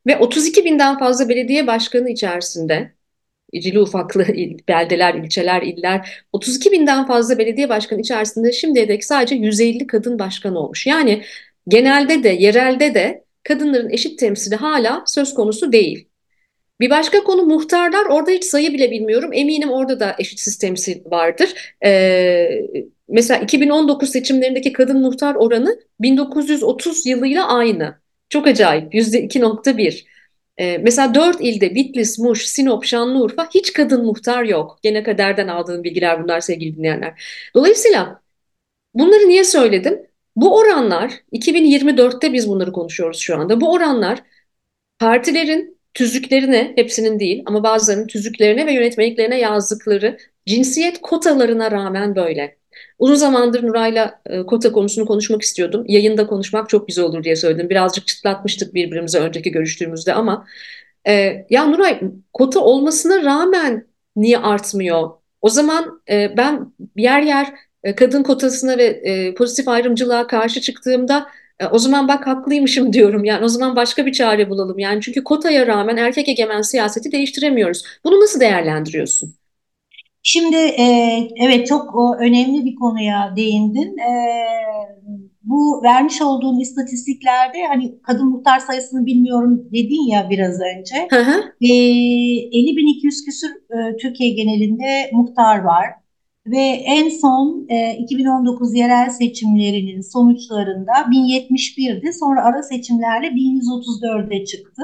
[0.06, 2.92] Ve 32 binden fazla belediye başkanı içerisinde
[3.52, 4.26] icili ufaklı
[4.68, 10.54] beldeler, ilçeler, iller 32 binden fazla belediye başkanı içerisinde şimdiye dek sadece 150 kadın başkan
[10.54, 10.86] olmuş.
[10.86, 11.22] Yani
[11.68, 16.07] genelde de yerelde de kadınların eşit temsili hala söz konusu değil.
[16.80, 18.06] Bir başka konu muhtarlar.
[18.06, 19.30] Orada hiç sayı bile bilmiyorum.
[19.32, 21.74] Eminim orada da eşitsiz temsil vardır.
[21.84, 22.66] Ee,
[23.08, 27.98] mesela 2019 seçimlerindeki kadın muhtar oranı 1930 yılıyla aynı.
[28.28, 28.94] Çok acayip.
[28.94, 30.06] %2.1.
[30.58, 34.78] Ee, mesela dört ilde Bitlis, Muş, Sinop, Şanlıurfa hiç kadın muhtar yok.
[34.82, 37.22] Gene kaderden aldığım bilgiler bunlar sevgili dinleyenler.
[37.54, 38.22] Dolayısıyla
[38.94, 40.02] bunları niye söyledim?
[40.36, 43.60] Bu oranlar 2024'te biz bunları konuşuyoruz şu anda.
[43.60, 44.22] Bu oranlar
[44.98, 52.56] partilerin tüzüklerine, hepsinin değil ama bazılarının tüzüklerine ve yönetmeliklerine yazdıkları cinsiyet kotalarına rağmen böyle.
[52.98, 55.84] Uzun zamandır Nuray'la e, kota konusunu konuşmak istiyordum.
[55.88, 57.70] Yayında konuşmak çok güzel olur diye söyledim.
[57.70, 60.46] Birazcık çıtlatmıştık birbirimize önceki görüştüğümüzde ama
[61.08, 62.00] e, ya Nuray
[62.32, 65.10] kota olmasına rağmen niye artmıyor?
[65.42, 71.28] O zaman e, ben yer yer e, kadın kotasına ve e, pozitif ayrımcılığa karşı çıktığımda
[71.70, 73.24] o zaman bak haklıymışım diyorum.
[73.24, 74.78] Yani o zaman başka bir çare bulalım.
[74.78, 77.82] Yani çünkü kotaya rağmen erkek egemen siyaseti değiştiremiyoruz.
[78.04, 79.34] Bunu nasıl değerlendiriyorsun?
[80.22, 83.98] Şimdi e, evet çok o, önemli bir konuya değindin.
[83.98, 84.10] E,
[85.42, 91.08] bu vermiş olduğun istatistiklerde hani kadın muhtar sayısını bilmiyorum dedin ya biraz önce.
[91.10, 91.54] Hı hı.
[91.60, 95.86] E, 50.200 küsür e, Türkiye genelinde muhtar var.
[96.50, 102.12] Ve en son e, 2019 yerel seçimlerinin sonuçlarında 1071'di.
[102.12, 104.82] Sonra ara seçimlerle 1134'e çıktı.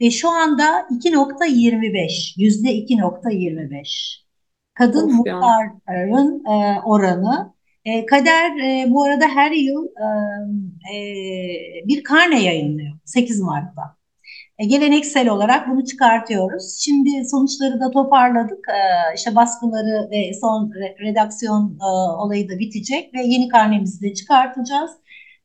[0.00, 4.22] Ve şu anda 2.25, yüzde 2.25.
[4.74, 7.54] Kadın of muhtarların e, oranı.
[7.84, 14.01] E, Kader e, bu arada her yıl e, e, bir karne yayınlıyor 8 Mart'ta.
[14.58, 16.78] E, geleneksel olarak bunu çıkartıyoruz.
[16.80, 18.68] Şimdi sonuçları da toparladık.
[18.68, 21.86] E, işte baskıları ve son redaksiyon e,
[22.24, 24.90] olayı da bitecek ve yeni karnemizi de çıkartacağız.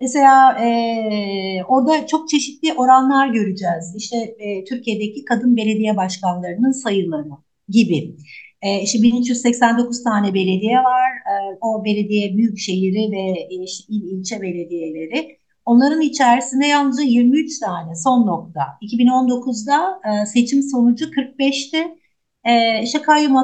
[0.02, 3.96] Mesela e, orada çok çeşitli oranlar göreceğiz.
[3.96, 7.30] İşte e, Türkiye'deki kadın belediye başkanlarının sayıları
[7.70, 8.15] gibi.
[8.62, 11.12] E, işte 1389 tane belediye var.
[11.12, 15.37] E, o belediye büyük şehri ve işte il ilçe belediyeleri.
[15.67, 18.62] Onların içerisinde yalnızca 23 tane son nokta.
[18.82, 21.97] 2019'da e, seçim sonucu 45'ti.
[22.43, 23.36] E, işte kayyum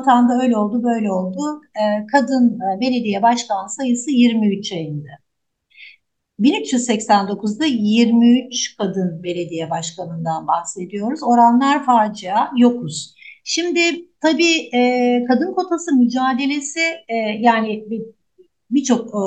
[0.42, 1.62] öyle oldu böyle oldu.
[1.76, 5.10] E, kadın e, belediye başkan sayısı 23'e indi.
[6.40, 11.20] 1389'da 23 kadın belediye başkanından bahsediyoruz.
[11.24, 13.16] Oranlar facia, yokuz.
[13.44, 13.80] Şimdi
[14.22, 14.80] tabii e,
[15.28, 17.86] kadın kotası mücadelesi e, yani
[18.74, 19.20] birçok e,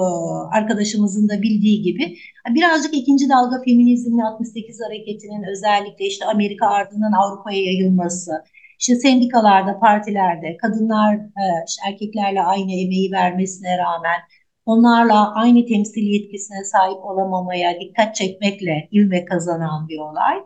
[0.59, 2.17] arkadaşımızın da bildiği gibi
[2.51, 8.33] birazcık ikinci dalga feminizmle 68 hareketinin özellikle işte Amerika ardından Avrupa'ya yayılması,
[8.81, 14.21] işte sendikalarda, partilerde kadınlar e, işte erkeklerle aynı emeği vermesine rağmen
[14.67, 20.37] onlarla aynı temsil yetkisine sahip olamamaya dikkat çekmekle ilme kazanan bir olay.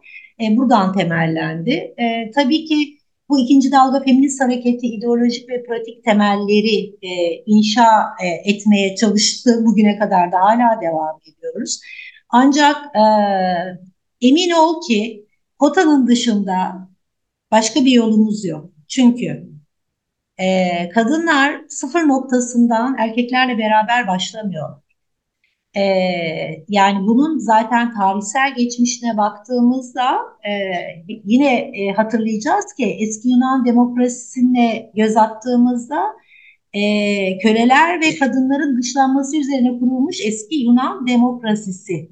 [0.43, 1.95] E, buradan temellendi.
[1.99, 3.00] E, tabii ki
[3.31, 9.63] bu ikinci dalga feminist hareketi ideolojik ve pratik temelleri e, inşa e, etmeye çalıştı.
[9.67, 11.81] Bugüne kadar da hala devam ediyoruz.
[12.29, 13.03] Ancak e,
[14.21, 15.27] emin ol ki
[15.59, 16.89] kotanın dışında
[17.51, 18.71] başka bir yolumuz yok.
[18.89, 19.51] Çünkü
[20.39, 24.80] e, kadınlar sıfır noktasından erkeklerle beraber başlamıyor.
[25.77, 25.83] E,
[26.69, 30.53] yani bunun zaten tarihsel geçmişine baktığımızda e,
[31.25, 36.03] yine e, hatırlayacağız ki eski Yunan demokrasisine göz attığımızda
[36.73, 36.81] e,
[37.39, 42.11] köleler ve kadınların dışlanması üzerine kurulmuş eski Yunan demokrasisi.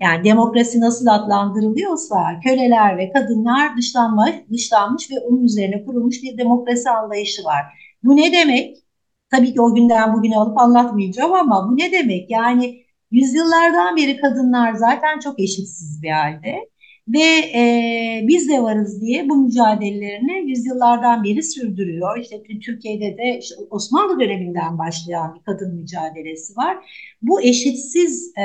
[0.00, 6.90] Yani demokrasi nasıl adlandırılıyorsa köleler ve kadınlar dışlanmış, dışlanmış ve onun üzerine kurulmuş bir demokrasi
[6.90, 7.64] anlayışı var.
[8.04, 8.76] Bu ne demek?
[9.30, 12.30] Tabii ki o günden bugüne alıp anlatmayacağım ama bu ne demek?
[12.30, 16.70] Yani Yüzyıllardan beri kadınlar zaten çok eşitsiz bir halde
[17.08, 22.18] ve e, biz de varız diye bu mücadelelerini yüzyıllardan beri sürdürüyor.
[22.18, 26.76] İşte Türkiye'de de işte Osmanlı döneminden başlayan bir kadın mücadelesi var.
[27.22, 28.44] Bu eşitsiz e,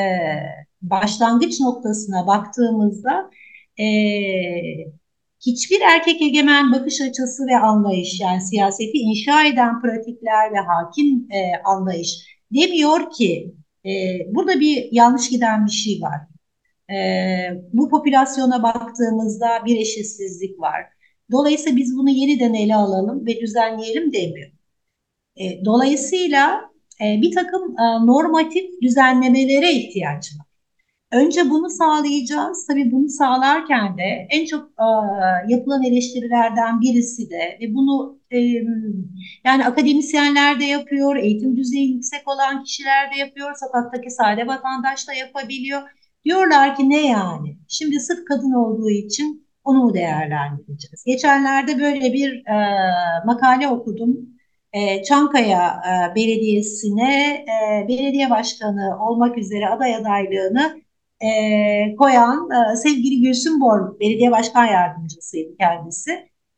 [0.82, 3.30] başlangıç noktasına baktığımızda
[3.80, 3.86] e,
[5.46, 11.62] hiçbir erkek egemen bakış açısı ve anlayış yani siyaseti inşa eden pratikler ve hakim e,
[11.64, 12.10] anlayış
[12.52, 13.92] demiyor ki e,
[14.36, 16.20] burada bir yanlış giden bir şey var.
[16.96, 16.98] E,
[17.74, 20.86] bu popülasyona baktığımızda bir eşitsizlik var.
[21.32, 24.52] Dolayısıyla biz bunu yeniden ele alalım ve düzenleyelim demiyor.
[25.38, 26.62] E, dolayısıyla
[27.02, 30.46] e, bir takım e, normatif düzenlemelere ihtiyaç var.
[31.16, 32.68] Önce bunu sağlayacağız.
[32.68, 34.86] Tabii bunu sağlarken de en çok e,
[35.48, 38.38] yapılan eleştirilerden birisi de ve bunu e,
[39.46, 45.14] yani akademisyenler de yapıyor, eğitim düzeyi yüksek olan kişiler de yapıyor, sokaktaki sade vatandaş da
[45.14, 45.82] yapabiliyor.
[46.26, 47.58] Diyorlar ki ne yani?
[47.68, 51.04] Şimdi sırf kadın olduğu için onu mu değerlendireceğiz?
[51.06, 52.56] Geçenlerde böyle bir e,
[53.26, 54.18] makale okudum.
[54.74, 55.82] E, Çankaya
[56.16, 57.46] Belediyesi'ne
[57.90, 60.85] belediye başkanı olmak üzere aday adaylığını
[61.22, 66.12] e, koyan e, sevgili Gülsüm Bor, belediye başkan yardımcısıydı kendisi.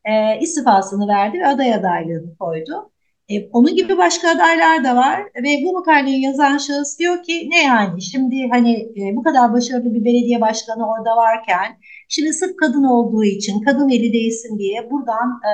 [0.06, 2.92] E, istifasını verdi ve aday adaylığını koydu.
[3.30, 7.64] E, onun gibi başka adaylar da var ve bu makaleyi yazan şahıs diyor ki ne
[7.64, 11.78] yani şimdi hani e, bu kadar başarılı bir belediye başkanı orada varken
[12.10, 15.52] şimdi sırf kadın olduğu için kadın eli değilsin diye buradan e,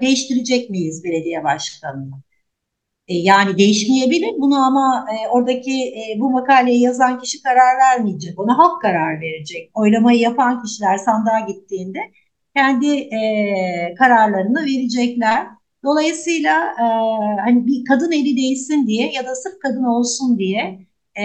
[0.00, 2.25] değiştirecek miyiz belediye başkanını?
[3.08, 8.40] E, yani değişmeyebilir bunu ama e, oradaki e, bu makaleyi yazan kişi karar vermeyecek.
[8.40, 9.70] Ona halk karar verecek.
[9.74, 11.98] Oylamayı yapan kişiler sandığa gittiğinde
[12.56, 15.46] kendi e, kararlarını verecekler.
[15.84, 16.84] Dolayısıyla e,
[17.44, 20.86] hani bir kadın eli değilsin diye ya da sırf kadın olsun diye
[21.18, 21.24] e,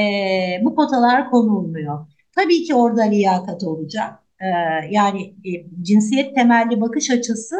[0.63, 2.08] bu kotalar konulmuyor.
[2.36, 4.20] Tabii ki orada liyakat olacak.
[4.39, 4.48] E,
[4.91, 5.52] yani e,
[5.84, 7.56] cinsiyet temelli bakış açısı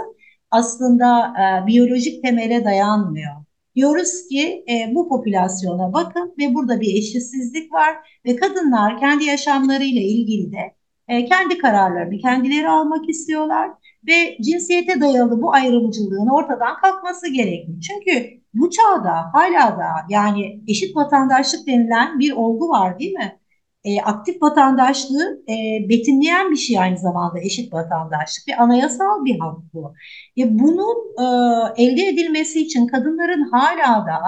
[0.52, 3.41] aslında e, biyolojik temele dayanmıyor.
[3.76, 10.02] Diyoruz ki e, bu popülasyona bakın ve burada bir eşitsizlik var ve kadınlar kendi yaşamlarıyla
[10.02, 10.76] ilgili de
[11.08, 13.70] e, kendi kararlarını kendileri almak istiyorlar
[14.08, 17.82] ve cinsiyete dayalı bu ayrımcılığın ortadan kalkması gerekli.
[17.82, 23.41] Çünkü bu çağda hala da yani eşit vatandaşlık denilen bir olgu var değil mi?
[23.84, 29.58] E, aktif vatandaşlığı e, betimleyen bir şey aynı zamanda eşit vatandaşlık ve anayasal bir hak
[29.74, 29.94] bu.
[30.38, 34.20] E, bunun e, elde edilmesi için kadınların hala da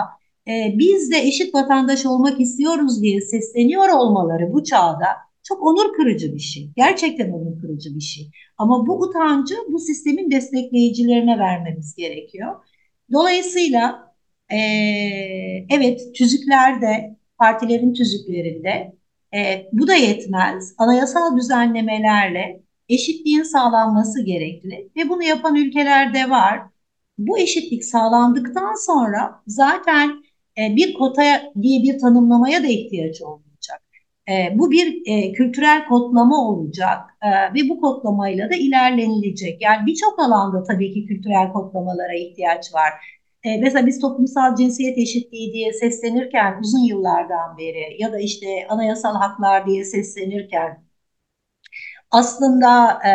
[0.51, 5.07] e, biz de eşit vatandaş olmak istiyoruz diye sesleniyor olmaları bu çağda
[5.43, 6.69] çok onur kırıcı bir şey.
[6.75, 8.31] Gerçekten onur kırıcı bir şey.
[8.57, 12.55] Ama bu utancı bu sistemin destekleyicilerine vermemiz gerekiyor.
[13.11, 14.13] Dolayısıyla
[14.51, 14.57] e,
[15.69, 18.93] evet tüzüklerde, partilerin tüzüklerinde
[19.35, 20.75] e, bu da yetmez.
[20.77, 26.61] Anayasal düzenlemelerle eşitliğin sağlanması gerekli ve bunu yapan ülkelerde var.
[27.17, 30.23] Bu eşitlik sağlandıktan sonra zaten
[30.57, 31.23] e, bir kota
[31.61, 33.83] diye bir tanımlamaya da ihtiyaç olmayacak.
[34.29, 39.61] E, bu bir e, kültürel kodlama olacak e, ve bu kodlamayla da ilerlenilecek.
[39.61, 42.93] Yani birçok alanda tabii ki kültürel kodlamalara ihtiyaç var.
[43.43, 49.15] E, mesela biz toplumsal cinsiyet eşitliği diye seslenirken uzun yıllardan beri ya da işte anayasal
[49.15, 50.83] haklar diye seslenirken
[52.11, 53.13] aslında e,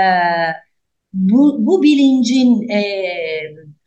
[1.12, 2.82] bu, bu bilincin e,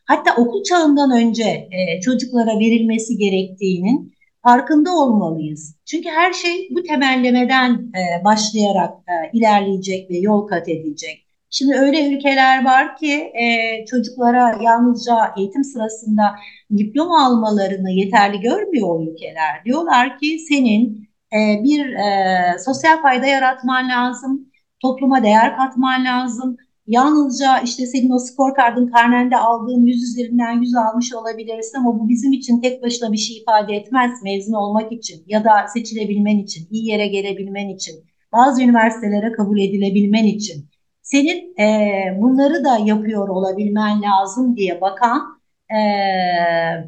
[0.06, 5.76] hatta okul çağından önce e, çocuklara verilmesi gerektiğinin farkında olmalıyız.
[5.86, 11.31] Çünkü her şey bu temellemeden e, başlayarak e, ilerleyecek ve yol kat edecek.
[11.54, 16.36] Şimdi öyle ülkeler var ki e, çocuklara yalnızca eğitim sırasında
[16.78, 19.66] diploma almalarını yeterli görmüyor o ülkeler.
[19.66, 26.58] Diyorlar ki senin e, bir e, sosyal fayda yaratman lazım, topluma değer katman lazım.
[26.88, 32.34] Yalnızca işte senin o scorecard'ın karnende aldığın 100 üzerinden 100 almış olabilirsin ama bu bizim
[32.34, 36.88] için tek başına bir şey ifade etmez mezun olmak için ya da seçilebilmen için, iyi
[36.88, 37.96] yere gelebilmen için,
[38.34, 40.71] bazı üniversitelere kabul edilebilmen için
[41.12, 45.78] senin e, bunları da yapıyor olabilmen lazım diye bakan e,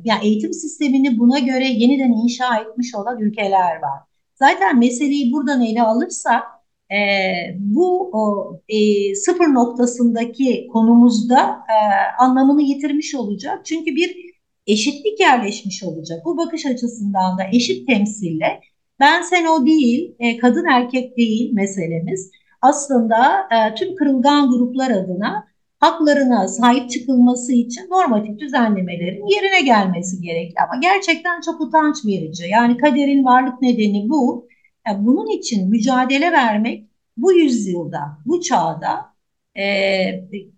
[0.04, 4.00] yani eğitim sistemini buna göre yeniden inşa etmiş olan ülkeler var.
[4.36, 6.44] Zaten meseleyi buradan ele alırsak
[6.92, 6.98] e,
[7.60, 11.76] bu o, e, sıfır noktasındaki konumuzda e,
[12.20, 13.66] anlamını yitirmiş olacak.
[13.66, 14.16] Çünkü bir
[14.68, 16.26] eşitlik yerleşmiş olacak.
[16.26, 18.62] Bu bakış açısından da eşit temsille
[19.00, 22.32] ben sen o değil, e, kadın erkek değil meselemiz
[22.64, 25.48] aslında e, tüm kırılgan gruplar adına
[25.80, 30.56] haklarına sahip çıkılması için normatif düzenlemelerin yerine gelmesi gerekli.
[30.70, 32.44] Ama gerçekten çok utanç verici.
[32.50, 34.48] Yani kaderin varlık nedeni bu.
[34.88, 39.14] Yani bunun için mücadele vermek bu yüzyılda, bu çağda
[39.58, 39.64] e,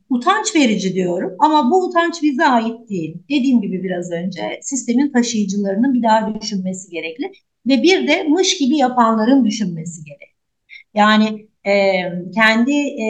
[0.09, 1.35] utanç verici diyorum.
[1.39, 3.17] Ama bu utanç bize ait değil.
[3.29, 7.31] Dediğim gibi biraz önce sistemin taşıyıcılarının bir daha düşünmesi gerekli.
[7.67, 10.35] Ve bir de mış gibi yapanların düşünmesi gerekli.
[10.93, 11.73] Yani e,
[12.35, 13.07] kendi e,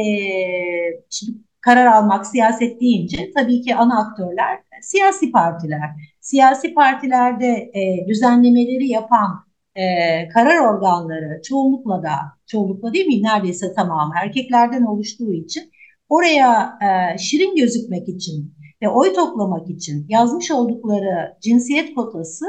[1.09, 5.89] şimdi karar almak siyaset deyince tabii ki ana aktörler siyasi partiler.
[6.21, 9.83] Siyasi partilerde e, düzenlemeleri yapan e,
[10.29, 12.15] karar organları çoğunlukla da
[12.47, 13.23] çoğunlukla değil mi?
[13.23, 15.71] Neredeyse tamam erkeklerden oluştuğu için
[16.09, 22.45] oraya e, şirin gözükmek için ve oy toplamak için yazmış oldukları cinsiyet kotası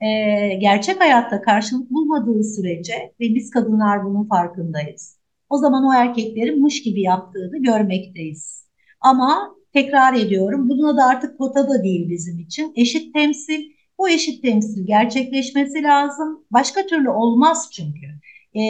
[0.00, 0.08] e,
[0.54, 5.17] gerçek hayatta karşılık bulmadığı sürece ve biz kadınlar bunun farkındayız
[5.50, 8.64] o zaman o erkeklerin mış gibi yaptığını görmekteyiz.
[9.00, 12.72] Ama tekrar ediyorum buna da artık kota da değil bizim için.
[12.76, 13.64] Eşit temsil,
[13.98, 16.44] bu eşit temsil gerçekleşmesi lazım.
[16.50, 18.06] Başka türlü olmaz çünkü.
[18.54, 18.62] E,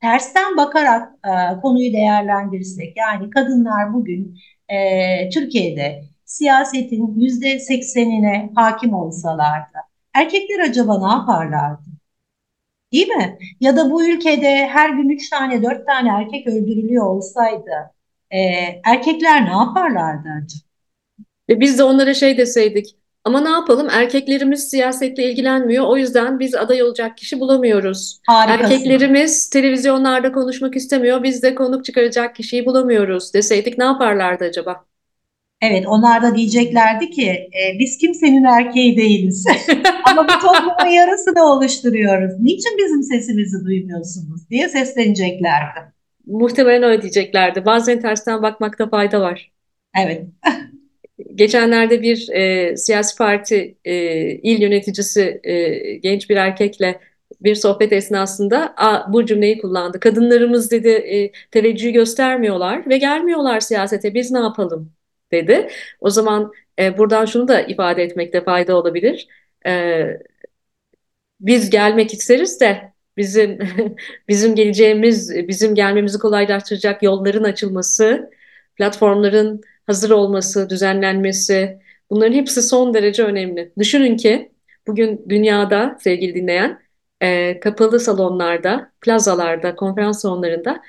[0.00, 9.78] tersten bakarak e, konuyu değerlendirirsek, yani kadınlar bugün e, Türkiye'de siyasetin yüzde seksenine hakim olsalardı,
[10.14, 11.91] erkekler acaba ne yaparlardı?
[12.92, 13.38] Değil mi?
[13.60, 17.70] Ya da bu ülkede her gün üç tane, dört tane erkek öldürülüyor olsaydı,
[18.30, 18.38] e,
[18.84, 20.62] erkekler ne yaparlardı acaba?
[21.48, 26.54] Ve biz de onlara şey deseydik, ama ne yapalım erkeklerimiz siyasetle ilgilenmiyor o yüzden biz
[26.54, 28.20] aday olacak kişi bulamıyoruz.
[28.26, 28.74] Harikasın.
[28.74, 34.84] Erkeklerimiz televizyonlarda konuşmak istemiyor biz de konuk çıkaracak kişiyi bulamıyoruz deseydik ne yaparlardı acaba?
[35.62, 39.46] Evet, onlar da diyeceklerdi ki e, biz kimsenin erkeği değiliz.
[40.10, 42.40] Ama bu toplumun yarısını oluşturuyoruz.
[42.40, 45.80] Niçin bizim sesimizi duymuyorsunuz diye sesleneceklerdi.
[46.26, 47.64] Muhtemelen öyle diyeceklerdi.
[47.64, 49.52] Bazen tersten bakmakta fayda var.
[50.04, 50.22] Evet.
[51.34, 53.94] Geçenlerde bir e, siyasi parti e,
[54.32, 57.00] il yöneticisi e, genç bir erkekle
[57.40, 60.00] bir sohbet esnasında a, bu cümleyi kullandı.
[60.00, 64.92] Kadınlarımız dedi e, teveccüh göstermiyorlar ve gelmiyorlar siyasete biz ne yapalım
[65.32, 65.68] dedi.
[66.00, 69.28] O zaman e, buradan şunu da ifade etmekte fayda olabilir.
[69.66, 70.02] E,
[71.40, 73.58] biz gelmek isteriz de bizim
[74.28, 78.30] bizim geleceğimiz, bizim gelmemizi kolaylaştıracak yolların açılması,
[78.76, 81.78] platformların hazır olması, düzenlenmesi
[82.10, 83.72] bunların hepsi son derece önemli.
[83.78, 84.52] Düşünün ki
[84.86, 86.82] bugün dünyada sevgili dinleyen
[87.20, 90.82] e, kapalı salonlarda, plazalarda, konferans salonlarında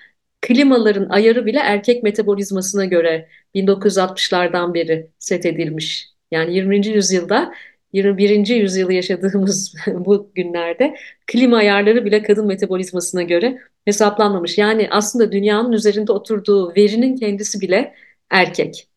[0.44, 6.10] klimaların ayarı bile erkek metabolizmasına göre 1960'lardan beri set edilmiş.
[6.32, 6.88] Yani 20.
[6.88, 7.54] yüzyılda
[7.94, 8.48] 21.
[8.48, 14.58] yüzyılı yaşadığımız bu günlerde klima ayarları bile kadın metabolizmasına göre hesaplanmamış.
[14.58, 17.96] Yani aslında dünyanın üzerinde oturduğu verinin kendisi bile
[18.30, 18.88] erkek.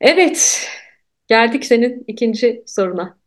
[0.00, 0.68] Evet,
[1.28, 3.21] geldik senin ikinci soruna.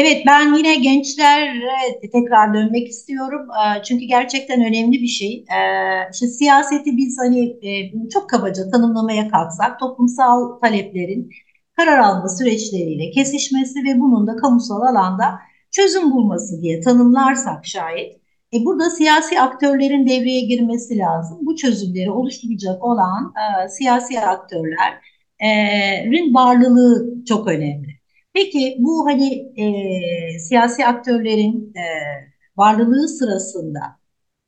[0.00, 3.48] Evet, ben yine gençlere tekrar dönmek istiyorum.
[3.50, 5.44] Ee, çünkü gerçekten önemli bir şey.
[5.50, 11.30] Ee, işte siyaseti biz hani e, çok kabaca tanımlamaya kalksak toplumsal taleplerin
[11.76, 15.38] karar alma süreçleriyle kesişmesi ve bunun da kamusal alanda
[15.70, 18.14] çözüm bulması diye tanımlarsak şayet
[18.54, 21.38] e burada siyasi aktörlerin devreye girmesi lazım.
[21.42, 27.97] Bu çözümleri oluşturacak olan e, siyasi aktörlerin varlığı çok önemli.
[28.38, 31.84] Peki bu hani e, siyasi aktörlerin e,
[32.56, 33.80] varlığı sırasında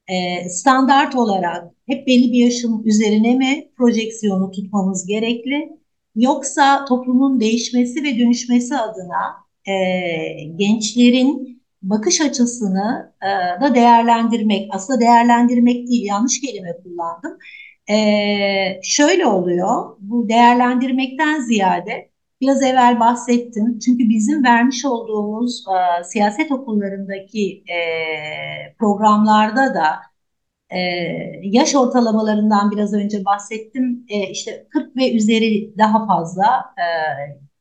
[0.09, 5.68] e, standart olarak hep belli bir yaşın üzerine mi projeksiyonu tutmamız gerekli?
[6.16, 9.36] Yoksa toplumun değişmesi ve dönüşmesi adına
[9.66, 9.74] e,
[10.57, 17.38] gençlerin bakış açısını e, da değerlendirmek, aslında değerlendirmek değil yanlış kelime kullandım.
[17.91, 17.97] E,
[18.82, 22.10] şöyle oluyor, bu değerlendirmekten ziyade
[22.41, 23.78] biraz evvel bahsettim.
[23.78, 27.78] Çünkü bizim vermiş olduğumuz e, siyaset okullarındaki e,
[28.78, 30.11] programlarda da
[30.70, 30.78] e,
[31.43, 34.07] yaş ortalamalarından biraz önce bahsettim.
[34.09, 36.45] E, işte 40 ve üzeri daha fazla,
[36.78, 36.86] e,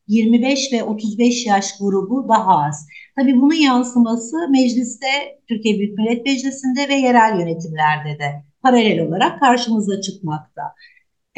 [0.07, 2.87] 25 ve 35 yaş grubu daha az.
[3.19, 5.07] Tabii bunun yansıması mecliste,
[5.47, 10.61] Türkiye Büyük Millet Meclisi'nde ve yerel yönetimlerde de paralel olarak karşımıza çıkmakta.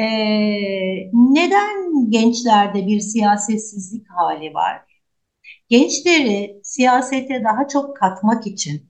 [0.02, 4.82] Ee, neden gençlerde bir siyasetsizlik hali var?
[5.70, 8.90] Gençleri siyasete daha çok katmak için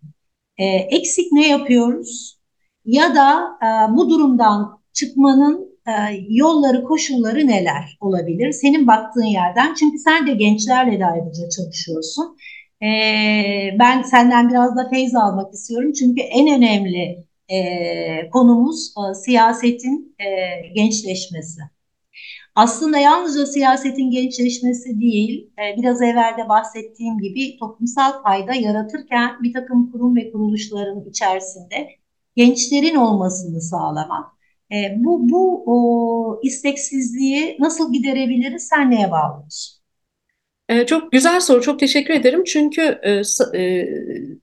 [0.57, 2.39] e, eksik ne yapıyoruz?
[2.86, 5.91] Ya da e, bu durumdan çıkmanın e,
[6.30, 8.51] yolları, koşulları neler olabilir?
[8.51, 9.74] Senin baktığın yerden.
[9.74, 12.38] Çünkü sen de gençlerle de ayrıca çalışıyorsun.
[12.82, 12.88] E,
[13.80, 15.91] ben senden biraz da feyz almak istiyorum.
[15.93, 20.26] Çünkü en önemli e, konumuz e, siyasetin e,
[20.76, 21.62] gençleşmesi.
[22.56, 29.54] Aslında yalnızca siyasetin gençleşmesi değil, e, biraz evvel de bahsettiğim gibi toplumsal fayda yaratırken bir
[29.54, 31.89] takım kurum ve kuruluşların içerisinde
[32.36, 34.26] gençlerin olmasını sağlamak.
[34.72, 38.68] E, bu bu o, isteksizliği nasıl giderebiliriz?
[38.68, 39.12] Sen neye
[40.72, 42.44] Ee, çok güzel soru, çok teşekkür ederim.
[42.44, 43.22] Çünkü e,
[43.58, 43.88] e,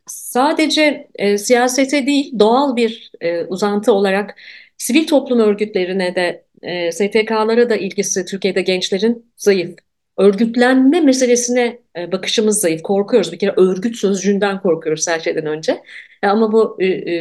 [0.07, 3.13] sadece e, siyasete değil, doğal bir
[3.49, 4.35] uzantı olarak
[4.79, 6.49] sivil toplum örgütlerine de,
[6.93, 9.77] STK'lara da ilgisi Türkiye'de gençlerin zayıf.
[10.19, 11.79] Örgütlenme meselesine
[12.13, 13.33] bakışımız zayıf, korkuyoruz.
[13.33, 15.83] Bir kere örgüt sözcüğünden korkuyoruz her şeyden önce.
[16.23, 16.79] Ama bu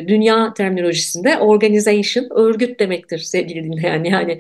[0.07, 4.03] dünya terminolojisinde organization, örgüt demektir sevgili dinleyen.
[4.03, 4.39] Yani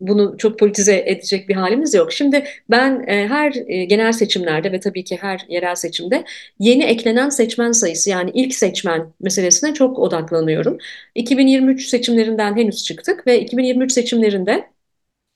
[0.00, 2.12] bunu çok politize edecek bir halimiz yok.
[2.12, 6.24] Şimdi ben e, her e, genel seçimlerde ve tabii ki her yerel seçimde
[6.58, 10.78] yeni eklenen seçmen sayısı yani ilk seçmen meselesine çok odaklanıyorum.
[11.14, 14.70] 2023 seçimlerinden henüz çıktık ve 2023 seçimlerinde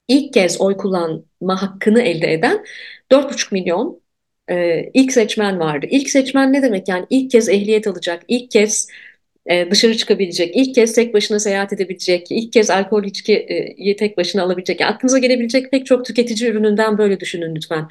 [0.08, 2.64] ilk kez oy kullanma hakkını elde eden
[3.10, 4.02] 4,5 milyon
[4.50, 5.86] e, ilk seçmen vardı.
[5.90, 6.88] İlk seçmen ne demek?
[6.88, 8.88] Yani ilk kez ehliyet alacak, ilk kez
[9.46, 14.42] e, dışarı çıkabilecek, ilk kez tek başına seyahat edebilecek, ilk kez alkol içkiyi tek başına
[14.42, 14.80] alabilecek.
[14.80, 17.88] Yani aklınıza gelebilecek pek çok tüketici ürününden böyle düşünün lütfen.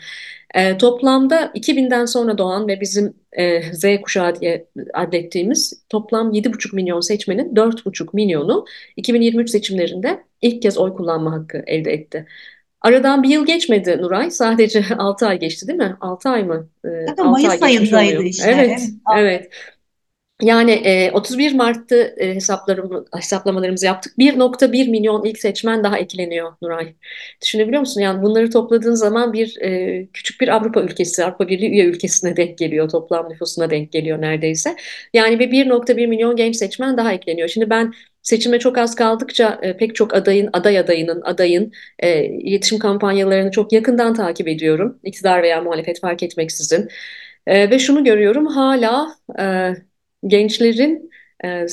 [0.55, 6.99] E, toplamda 2000'den sonra doğan ve bizim e, Z kuşağı diye adettiğimiz toplam 7,5 milyon
[6.99, 8.65] seçmenin 4,5 milyonu
[8.97, 12.25] 2023 seçimlerinde ilk kez oy kullanma hakkı elde etti.
[12.81, 14.31] Aradan bir yıl geçmedi Nuray.
[14.31, 15.97] Sadece 6 ay geçti değil mi?
[16.01, 16.69] 6 ay mı?
[16.85, 18.23] E, 6 ay geçmiş oluyor.
[18.23, 18.51] Işte.
[18.55, 18.89] Evet, evet.
[19.15, 19.49] evet.
[20.41, 22.35] Yani e, 31 Mart'ta e,
[23.15, 24.17] hesaplamalarımızı yaptık.
[24.17, 26.95] 1.1 milyon ilk seçmen daha ekleniyor Nuray.
[27.41, 28.01] Düşünebiliyor musun?
[28.01, 32.57] Yani bunları topladığın zaman bir e, küçük bir Avrupa ülkesi, Avrupa Birliği üye ülkesine denk
[32.57, 32.89] geliyor.
[32.89, 34.75] Toplam nüfusuna denk geliyor neredeyse.
[35.13, 37.47] Yani bir 1.1 milyon genç seçmen daha ekleniyor.
[37.47, 42.79] Şimdi ben seçime çok az kaldıkça e, pek çok adayın, aday adayının, adayın e, iletişim
[42.79, 44.99] kampanyalarını çok yakından takip ediyorum.
[45.03, 46.89] İktidar veya muhalefet fark etmeksizin.
[47.47, 49.15] E, ve şunu görüyorum hala...
[49.39, 49.73] E,
[50.27, 51.11] gençlerin
[51.45, 51.65] e,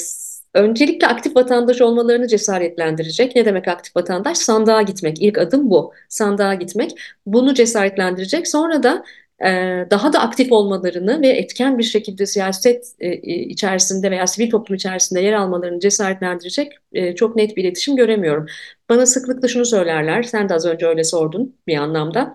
[0.54, 3.36] öncelikle aktif vatandaş olmalarını cesaretlendirecek.
[3.36, 4.38] Ne demek aktif vatandaş?
[4.38, 5.22] Sandığa gitmek.
[5.22, 5.92] İlk adım bu.
[6.08, 6.92] Sandığa gitmek.
[7.26, 8.48] Bunu cesaretlendirecek.
[8.48, 9.04] Sonra da
[9.44, 9.50] e,
[9.90, 15.20] daha da aktif olmalarını ve etken bir şekilde siyaset e, içerisinde veya sivil toplum içerisinde
[15.20, 18.46] yer almalarını cesaretlendirecek e, çok net bir iletişim göremiyorum.
[18.88, 22.34] Bana sıklıkla şunu söylerler, sen de az önce öyle sordun bir anlamda.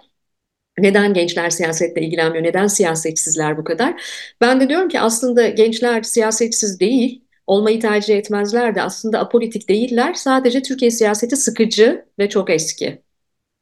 [0.80, 2.43] Neden gençler siyasetle ilgilenmiyor?
[2.43, 4.01] Neden siyasetsizler bu kadar?
[4.41, 10.13] Ben de diyorum ki aslında gençler siyasetsiz değil, olmayı tercih etmezler de aslında apolitik değiller.
[10.13, 13.01] Sadece Türkiye siyaseti sıkıcı ve çok eski.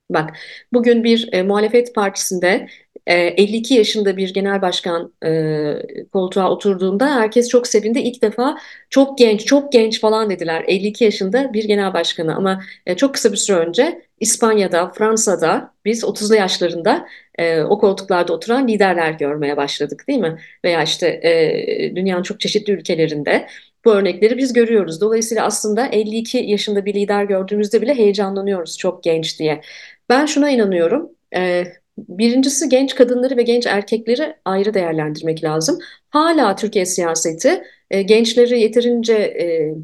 [0.09, 0.37] Bak
[0.73, 2.67] bugün bir e, muhalefet partisinde
[3.07, 7.99] 52 ee, yaşında bir genel başkan e, koltuğa oturduğunda herkes çok sevindi.
[7.99, 8.57] İlk defa
[8.89, 10.63] çok genç, çok genç falan dediler.
[10.67, 16.03] 52 yaşında bir genel başkanı ama e, çok kısa bir süre önce İspanya'da, Fransa'da biz
[16.03, 20.37] 30'lu yaşlarında e, o koltuklarda oturan liderler görmeye başladık değil mi?
[20.65, 23.47] Veya işte e, dünyanın çok çeşitli ülkelerinde
[23.85, 25.01] bu örnekleri biz görüyoruz.
[25.01, 29.61] Dolayısıyla aslında 52 yaşında bir lider gördüğümüzde bile heyecanlanıyoruz çok genç diye.
[30.09, 31.09] Ben şuna inanıyorum.
[31.35, 31.63] E,
[31.97, 35.79] Birincisi genç kadınları ve genç erkekleri ayrı değerlendirmek lazım.
[36.09, 39.75] Hala Türkiye siyaseti e, gençleri yeterince e,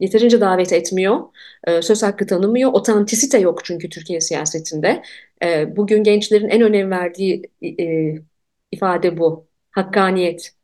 [0.00, 1.20] yeterince davet etmiyor,
[1.66, 5.02] e, söz hakkı tanımıyor, otantisite yok çünkü Türkiye siyasetinde.
[5.44, 8.14] E, bugün gençlerin en önem verdiği e,
[8.72, 10.54] ifade bu, hakkaniyet,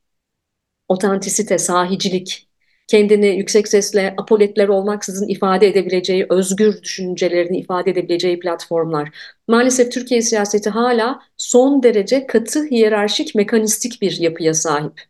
[0.88, 2.45] otantisite, sahicilik
[2.86, 9.10] kendini yüksek sesle apoletler olmaksızın ifade edebileceği, özgür düşüncelerini ifade edebileceği platformlar.
[9.48, 15.02] Maalesef Türkiye siyaseti hala son derece katı hiyerarşik mekanistik bir yapıya sahip.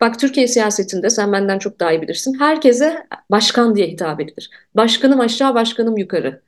[0.00, 2.38] Bak Türkiye siyasetinde sen benden çok daha iyi bilirsin.
[2.38, 4.50] Herkese başkan diye hitap edilir.
[4.74, 6.42] Başkanım aşağı, başkanım yukarı.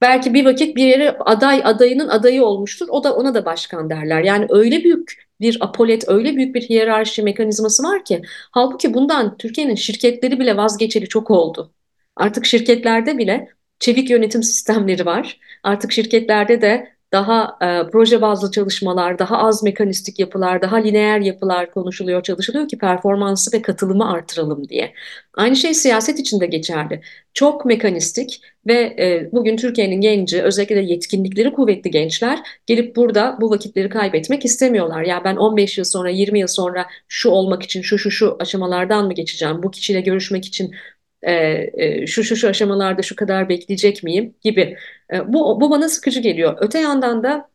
[0.00, 2.88] Belki bir vakit bir yere aday adayının adayı olmuştur.
[2.90, 4.22] O da ona da başkan derler.
[4.22, 8.22] Yani öyle büyük bir apolet, öyle büyük bir hiyerarşi mekanizması var ki.
[8.50, 11.72] Halbuki bundan Türkiye'nin şirketleri bile vazgeçeli çok oldu.
[12.16, 15.40] Artık şirketlerde bile çevik yönetim sistemleri var.
[15.62, 21.70] Artık şirketlerde de daha e, proje bazlı çalışmalar, daha az mekanistik yapılar, daha lineer yapılar
[21.70, 24.94] konuşuluyor, çalışılıyor ki performansı ve katılımı artıralım diye.
[25.34, 27.00] Aynı şey siyaset için de geçerli.
[27.34, 33.50] Çok mekanistik ve e, bugün Türkiye'nin genci, özellikle de yetkinlikleri kuvvetli gençler gelip burada bu
[33.50, 35.02] vakitleri kaybetmek istemiyorlar.
[35.02, 39.06] Ya ben 15 yıl sonra, 20 yıl sonra şu olmak için şu şu şu aşamalardan
[39.06, 39.62] mı geçeceğim?
[39.62, 40.74] Bu kişiyle görüşmek için
[41.22, 41.32] e,
[41.74, 44.76] e, şu şu şu aşamalarda şu kadar bekleyecek miyim gibi.
[45.12, 46.56] E, bu, bu bana sıkıcı geliyor.
[46.60, 47.50] Öte yandan da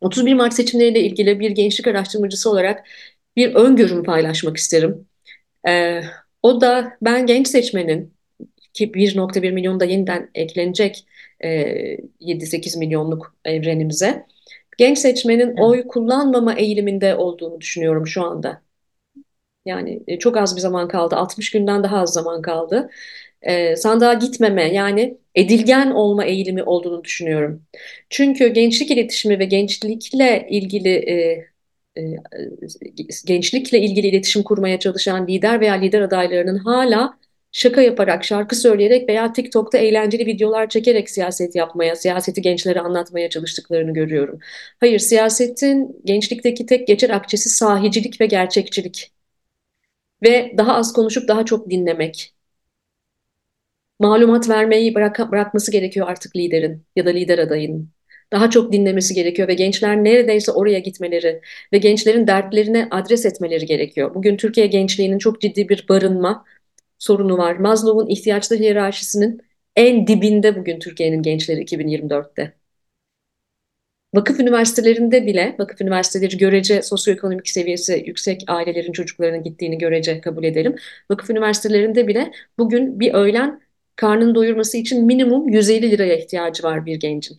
[0.00, 2.86] 31 Mart seçimleriyle ilgili bir gençlik araştırmacısı olarak
[3.36, 5.08] bir öngörümü paylaşmak isterim.
[5.68, 6.02] E,
[6.42, 8.14] o da ben genç seçmenin
[8.74, 11.06] ki 1.1 milyon da yeniden eklenecek
[11.40, 11.48] e,
[12.20, 14.26] 7-8 milyonluk evrenimize.
[14.78, 18.63] Genç seçmenin oy kullanmama eğiliminde olduğunu düşünüyorum şu anda.
[19.64, 21.16] Yani e, çok az bir zaman kaldı.
[21.16, 22.90] 60 günden daha az zaman kaldı.
[23.42, 27.62] E, sandığa gitmeme yani edilgen olma eğilimi olduğunu düşünüyorum.
[28.10, 31.46] Çünkü gençlik iletişimi ve gençlikle ilgili e,
[31.96, 32.02] e,
[33.26, 37.18] gençlikle ilgili iletişim kurmaya çalışan lider veya lider adaylarının hala
[37.52, 43.94] şaka yaparak, şarkı söyleyerek veya TikTok'ta eğlenceli videolar çekerek siyaset yapmaya, siyaseti gençlere anlatmaya çalıştıklarını
[43.94, 44.38] görüyorum.
[44.80, 49.13] Hayır, siyasetin gençlikteki tek geçer akçesi sahicilik ve gerçekçilik
[50.24, 52.34] ve daha az konuşup daha çok dinlemek.
[54.00, 57.90] Malumat vermeyi bırak, bırakması gerekiyor artık liderin ya da lider adayının.
[58.32, 61.40] Daha çok dinlemesi gerekiyor ve gençler neredeyse oraya gitmeleri
[61.72, 64.14] ve gençlerin dertlerine adres etmeleri gerekiyor.
[64.14, 66.44] Bugün Türkiye gençliğinin çok ciddi bir barınma
[66.98, 67.56] sorunu var.
[67.56, 69.40] Maslow'un ihtiyaçları hiyerarşisinin
[69.76, 72.63] en dibinde bugün Türkiye'nin gençleri 2024'te.
[74.14, 80.76] Vakıf üniversitelerinde bile, vakıf üniversiteleri görece sosyoekonomik seviyesi yüksek ailelerin çocuklarının gittiğini görece kabul edelim.
[81.10, 83.60] Vakıf üniversitelerinde bile bugün bir öğlen
[83.96, 87.38] karnını doyurması için minimum 150 liraya ihtiyacı var bir gencin.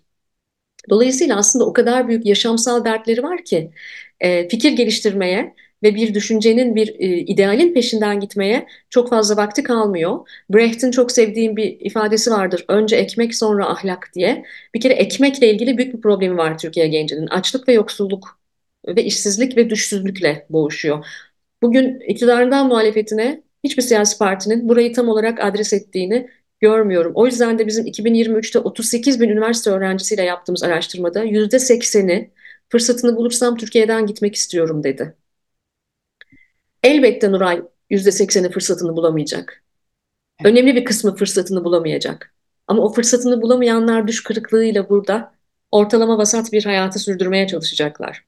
[0.90, 3.72] Dolayısıyla aslında o kadar büyük yaşamsal dertleri var ki
[4.20, 10.30] e, fikir geliştirmeye ve bir düşüncenin, bir e, idealin peşinden gitmeye çok fazla vakti kalmıyor.
[10.50, 12.66] Brecht'in çok sevdiğim bir ifadesi vardır.
[12.68, 14.46] Önce ekmek sonra ahlak diye.
[14.74, 17.28] Bir kere ekmekle ilgili büyük bir problemi var Türkiye gencinin.
[17.28, 18.40] Açlık ve yoksulluk
[18.88, 21.06] ve işsizlik ve düşsüzlükle boğuşuyor.
[21.62, 27.12] Bugün iktidarından muhalefetine hiçbir siyasi partinin burayı tam olarak adres ettiğini görmüyorum.
[27.16, 32.32] O yüzden de bizim 2023'te 38 bin üniversite öğrencisiyle yaptığımız araştırmada %80'i
[32.70, 35.16] fırsatını bulursam Türkiye'den gitmek istiyorum dedi.
[36.86, 37.62] Elbette Nuray
[37.92, 39.64] %80'i fırsatını bulamayacak.
[40.44, 42.34] Önemli bir kısmı fırsatını bulamayacak.
[42.68, 45.34] Ama o fırsatını bulamayanlar düş kırıklığıyla burada
[45.72, 48.26] ortalama vasat bir hayatı sürdürmeye çalışacaklar.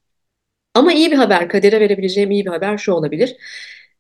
[0.74, 3.38] Ama iyi bir haber, kadere verebileceğim iyi bir haber şu olabilir.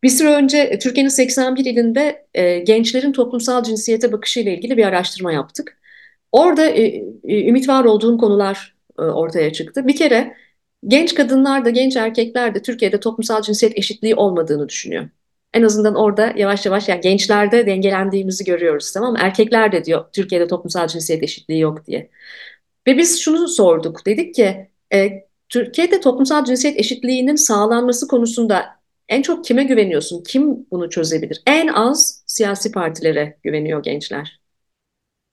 [0.03, 5.33] Bir süre önce e, Türkiye'nin 81 ilinde e, gençlerin toplumsal cinsiyete bakışıyla ilgili bir araştırma
[5.33, 5.77] yaptık.
[6.31, 6.83] Orada e,
[7.23, 9.87] e, ümit var olduğum konular e, ortaya çıktı.
[9.87, 10.37] Bir kere
[10.87, 15.09] genç kadınlar da genç erkekler de Türkiye'de toplumsal cinsiyet eşitliği olmadığını düşünüyor.
[15.53, 19.17] En azından orada yavaş yavaş yani gençlerde dengelendiğimizi görüyoruz tamam mı?
[19.21, 22.09] Erkekler de diyor Türkiye'de toplumsal cinsiyet eşitliği yok diye.
[22.87, 24.05] Ve biz şunu sorduk.
[24.05, 28.65] Dedik ki e, Türkiye'de toplumsal cinsiyet eşitliğinin sağlanması konusunda
[29.09, 30.23] en çok kime güveniyorsun?
[30.23, 31.41] Kim bunu çözebilir?
[31.47, 34.36] En az siyasi partilere güveniyor gençler.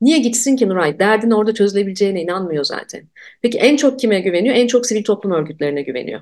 [0.00, 0.98] Niye gitsin ki Nuray?
[0.98, 3.08] Derdin orada çözülebileceğine inanmıyor zaten.
[3.42, 4.54] Peki en çok kime güveniyor?
[4.54, 6.20] En çok sivil toplum örgütlerine güveniyor.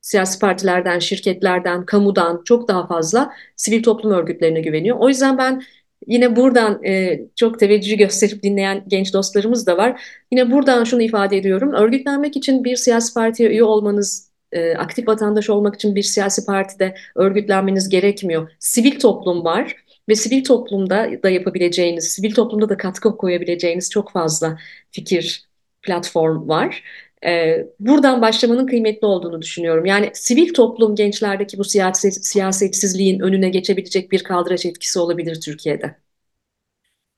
[0.00, 4.96] Siyasi partilerden, şirketlerden, kamudan çok daha fazla sivil toplum örgütlerine güveniyor.
[5.00, 5.62] O yüzden ben
[6.06, 10.02] yine buradan e, çok teveccüh gösterip dinleyen genç dostlarımız da var.
[10.32, 11.72] Yine buradan şunu ifade ediyorum.
[11.72, 16.94] Örgütlenmek için bir siyasi partiye üye olmanız e, aktif vatandaş olmak için bir siyasi partide
[17.16, 18.50] örgütlenmeniz gerekmiyor.
[18.58, 19.76] Sivil toplum var
[20.08, 24.58] ve sivil toplumda da yapabileceğiniz, sivil toplumda da katkı koyabileceğiniz çok fazla
[24.90, 25.44] fikir
[25.82, 26.84] platform var.
[27.26, 29.84] E, buradan başlamanın kıymetli olduğunu düşünüyorum.
[29.84, 35.96] Yani sivil toplum gençlerdeki bu siyaset, siyasetsizliğin önüne geçebilecek bir kaldıraç etkisi olabilir Türkiye'de.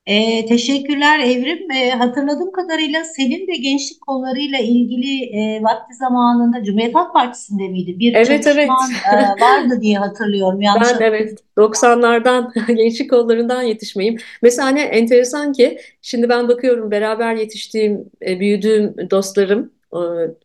[0.06, 1.70] E, teşekkürler Evrim.
[1.70, 7.98] E, hatırladığım kadarıyla senin de gençlik kollarıyla ilgili e, vakti zamanında Cumhuriyet Halk Partisi'nde miydi?
[7.98, 9.24] Bir evet, çalışman evet.
[9.38, 10.60] e, vardı diye hatırlıyorum.
[10.60, 14.16] Yanlış ben evet 90'lardan gençlik kollarından yetişmeyim.
[14.42, 19.70] Mesela hani enteresan ki şimdi ben bakıyorum beraber yetiştiğim, e, büyüdüğüm dostlarım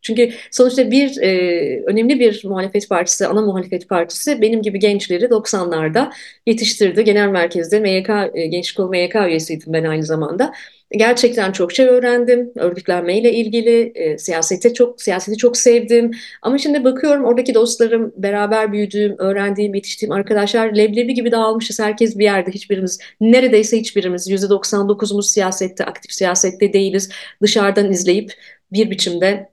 [0.01, 6.11] çünkü sonuçta bir e, önemli bir muhalefet partisi, ana muhalefet partisi benim gibi gençleri 90'larda
[6.45, 7.03] yetiştirdi.
[7.03, 10.53] Genel merkezde MYK, e, Gençlik Kolu MYK üyesiydim ben aynı zamanda.
[10.91, 12.51] Gerçekten çok şey öğrendim.
[12.55, 16.11] Örgütlenmeyle ilgili, e, siyasete çok siyaseti çok sevdim.
[16.41, 21.79] Ama şimdi bakıyorum oradaki dostlarım, beraber büyüdüğüm, öğrendiğim, yetiştiğim arkadaşlar leblebi gibi dağılmışız.
[21.79, 27.09] Herkes bir yerde, hiçbirimiz, neredeyse hiçbirimiz %99'umuz siyasette, aktif siyasette değiliz.
[27.41, 28.33] Dışarıdan izleyip
[28.71, 29.51] bir biçimde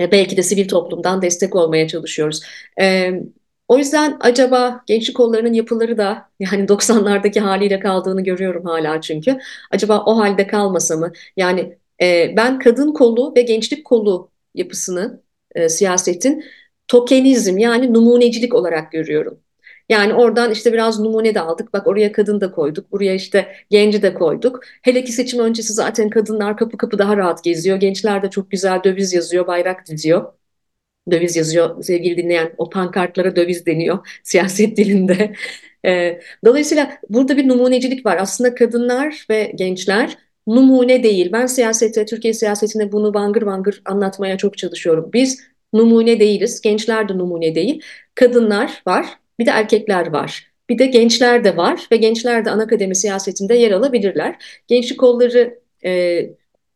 [0.00, 2.40] e, belki de sivil toplumdan destek olmaya çalışıyoruz.
[2.80, 3.12] E,
[3.68, 9.38] o yüzden acaba gençlik kollarının yapıları da yani 90'lardaki haliyle kaldığını görüyorum hala çünkü.
[9.70, 11.12] Acaba o halde kalmasa mı?
[11.36, 15.22] Yani e, ben kadın kolu ve gençlik kolu yapısını
[15.68, 16.44] siyasetin
[16.88, 19.40] tokenizm yani numunecilik olarak görüyorum.
[19.88, 21.72] Yani oradan işte biraz numune de aldık.
[21.72, 22.92] Bak oraya kadın da koyduk.
[22.92, 24.60] Buraya işte genci de koyduk.
[24.82, 27.76] Hele ki seçim öncesi zaten kadınlar kapı kapı daha rahat geziyor.
[27.76, 30.32] Gençler de çok güzel döviz yazıyor, bayrak diziyor.
[31.10, 32.52] Döviz yazıyor sevgili dinleyen.
[32.58, 35.34] O pankartlara döviz deniyor siyaset dilinde.
[35.86, 38.16] Ee, dolayısıyla burada bir numunecilik var.
[38.16, 41.32] Aslında kadınlar ve gençler numune değil.
[41.32, 45.10] Ben siyasete, Türkiye siyasetine bunu bangır bangır anlatmaya çok çalışıyorum.
[45.12, 45.40] Biz
[45.72, 46.60] numune değiliz.
[46.60, 47.82] Gençler de numune değil.
[48.14, 50.48] Kadınlar var bir de erkekler var.
[50.68, 54.36] Bir de gençler de var ve gençler de ana akademi siyasetinde yer alabilirler.
[54.68, 56.22] Gençlik kolları e,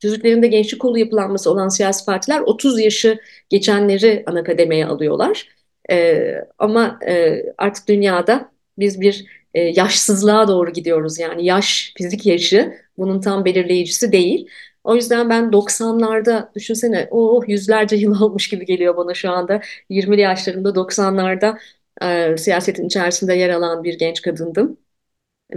[0.00, 5.48] tüzüklerinde gençlik kolu yapılanması olan siyasi partiler 30 yaşı geçenleri ana akademiye alıyorlar.
[5.90, 11.18] E, ama e, artık dünyada biz bir e, yaşsızlığa doğru gidiyoruz.
[11.18, 14.48] Yani yaş, fizik yaşı bunun tam belirleyicisi değil.
[14.84, 19.60] O yüzden ben 90'larda düşünsene oh yüzlerce yıl olmuş gibi geliyor bana şu anda.
[19.90, 21.58] 20'li yaşlarımda 90'larda
[22.02, 24.78] e, siyasetin içerisinde yer alan bir genç kadındım.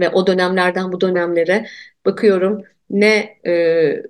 [0.00, 1.66] Ve o dönemlerden bu dönemlere
[2.06, 4.02] bakıyorum ne e,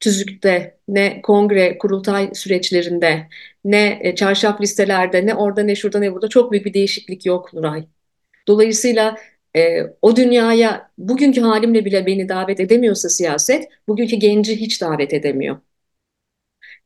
[0.00, 3.28] tüzükte, ne kongre, kurultay süreçlerinde,
[3.64, 7.54] ne e, çarşaf listelerde, ne orada ne şurada ne burada çok büyük bir değişiklik yok
[7.54, 7.86] Nuray.
[8.48, 9.16] Dolayısıyla
[9.56, 15.56] e, o dünyaya bugünkü halimle bile beni davet edemiyorsa siyaset, bugünkü genci hiç davet edemiyor.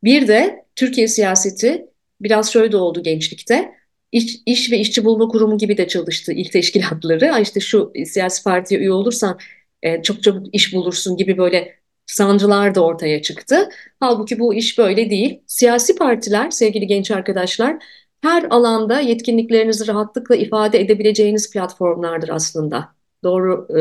[0.05, 1.86] Bir de Türkiye siyaseti
[2.20, 3.80] biraz şöyle oldu gençlikte.
[4.13, 7.43] İş, iş ve işçi bulma kurumu gibi de çalıştı il teşkilatları.
[7.43, 9.39] İşte şu siyasi partiye üye olursan
[9.83, 13.69] e, çok çabuk iş bulursun gibi böyle sancılar da ortaya çıktı.
[14.01, 15.43] Halbuki bu iş böyle değil.
[15.47, 17.77] Siyasi partiler sevgili genç arkadaşlar
[18.23, 22.89] her alanda yetkinliklerinizi rahatlıkla ifade edebileceğiniz platformlardır aslında.
[23.25, 23.81] Doğru e,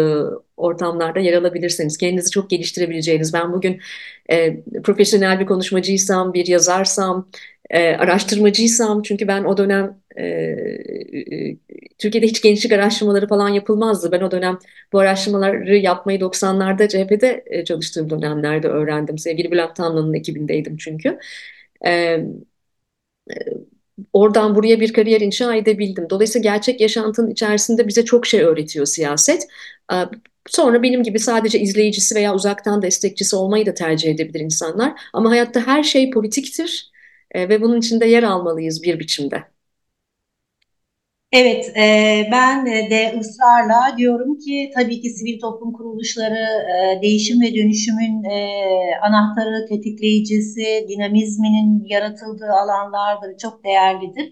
[0.57, 3.33] ortamlarda yer alabilirseniz, kendinizi çok geliştirebileceğiniz.
[3.33, 3.81] Ben bugün
[4.31, 7.29] e, profesyonel bir konuşmacıysam, bir yazarsam,
[7.69, 10.01] e, araştırmacıysam çünkü ben o dönem
[11.97, 14.11] Türkiye'de hiç gençlik araştırmaları falan yapılmazdı.
[14.11, 14.59] Ben o dönem
[14.93, 19.17] bu araştırmaları yapmayı 90'larda CHP'de e, çalıştığım dönemlerde öğrendim.
[19.17, 21.19] Sevgili Bülent Tanrı'nın ekibindeydim çünkü.
[21.85, 22.19] E,
[24.13, 26.09] oradan buraya bir kariyer inşa edebildim.
[26.09, 29.47] Dolayısıyla gerçek yaşantının içerisinde bize çok şey öğretiyor siyaset.
[30.47, 35.01] Sonra benim gibi sadece izleyicisi veya uzaktan destekçisi olmayı da tercih edebilir insanlar.
[35.13, 36.91] Ama hayatta her şey politiktir
[37.35, 39.43] ve bunun içinde yer almalıyız bir biçimde.
[41.31, 47.55] Evet, e, ben de ısrarla diyorum ki tabii ki sivil toplum kuruluşları e, değişim ve
[47.55, 48.35] dönüşümün e,
[49.01, 54.31] anahtarı, tetikleyicisi, dinamizminin yaratıldığı alanlardır, çok değerlidir.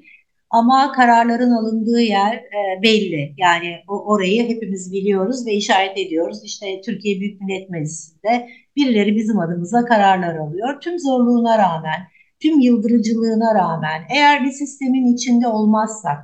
[0.50, 3.34] Ama kararların alındığı yer e, belli.
[3.38, 6.44] Yani o, orayı hepimiz biliyoruz ve işaret ediyoruz.
[6.44, 10.82] İşte Türkiye Büyük Millet Meclisi'nde birileri bizim adımıza kararlar alıyor.
[10.82, 12.00] Tüm zorluğuna rağmen,
[12.42, 16.18] tüm yıldırıcılığına rağmen eğer bir sistemin içinde olmazsak,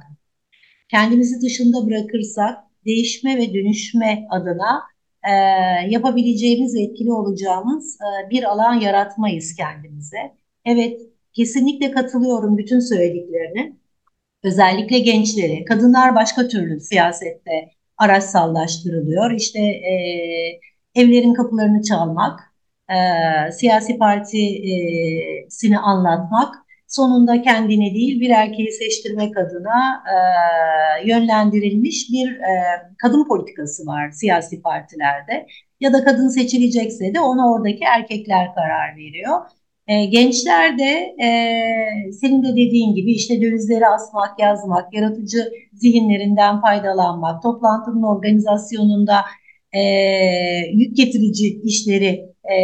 [0.93, 4.81] kendimizi dışında bırakırsak değişme ve dönüşme adına
[5.23, 5.31] e,
[5.89, 10.17] yapabileceğimiz etkili olacağımız e, bir alan yaratmayız kendimize.
[10.65, 11.01] Evet,
[11.33, 13.73] kesinlikle katılıyorum bütün söylediklerine.
[14.43, 19.31] Özellikle gençleri, kadınlar başka türlü siyasette araç sallaştırılıyor.
[19.31, 19.93] İşte e,
[20.95, 22.39] evlerin kapılarını çalmak,
[22.89, 22.95] e,
[23.51, 26.62] siyasi partisini anlatmak
[26.95, 30.17] sonunda kendini değil bir erkeği seçtirmek adına e,
[31.07, 32.51] yönlendirilmiş bir e,
[32.97, 35.47] kadın politikası var siyasi partilerde.
[35.79, 39.41] Ya da kadın seçilecekse de ona oradaki erkekler karar veriyor.
[39.87, 41.27] E, gençler de e,
[42.11, 49.15] senin de dediğin gibi işte dövizleri asmak, yazmak, yaratıcı zihinlerinden faydalanmak, toplantının organizasyonunda
[49.71, 49.81] e,
[50.73, 52.55] yük getirici işleri e,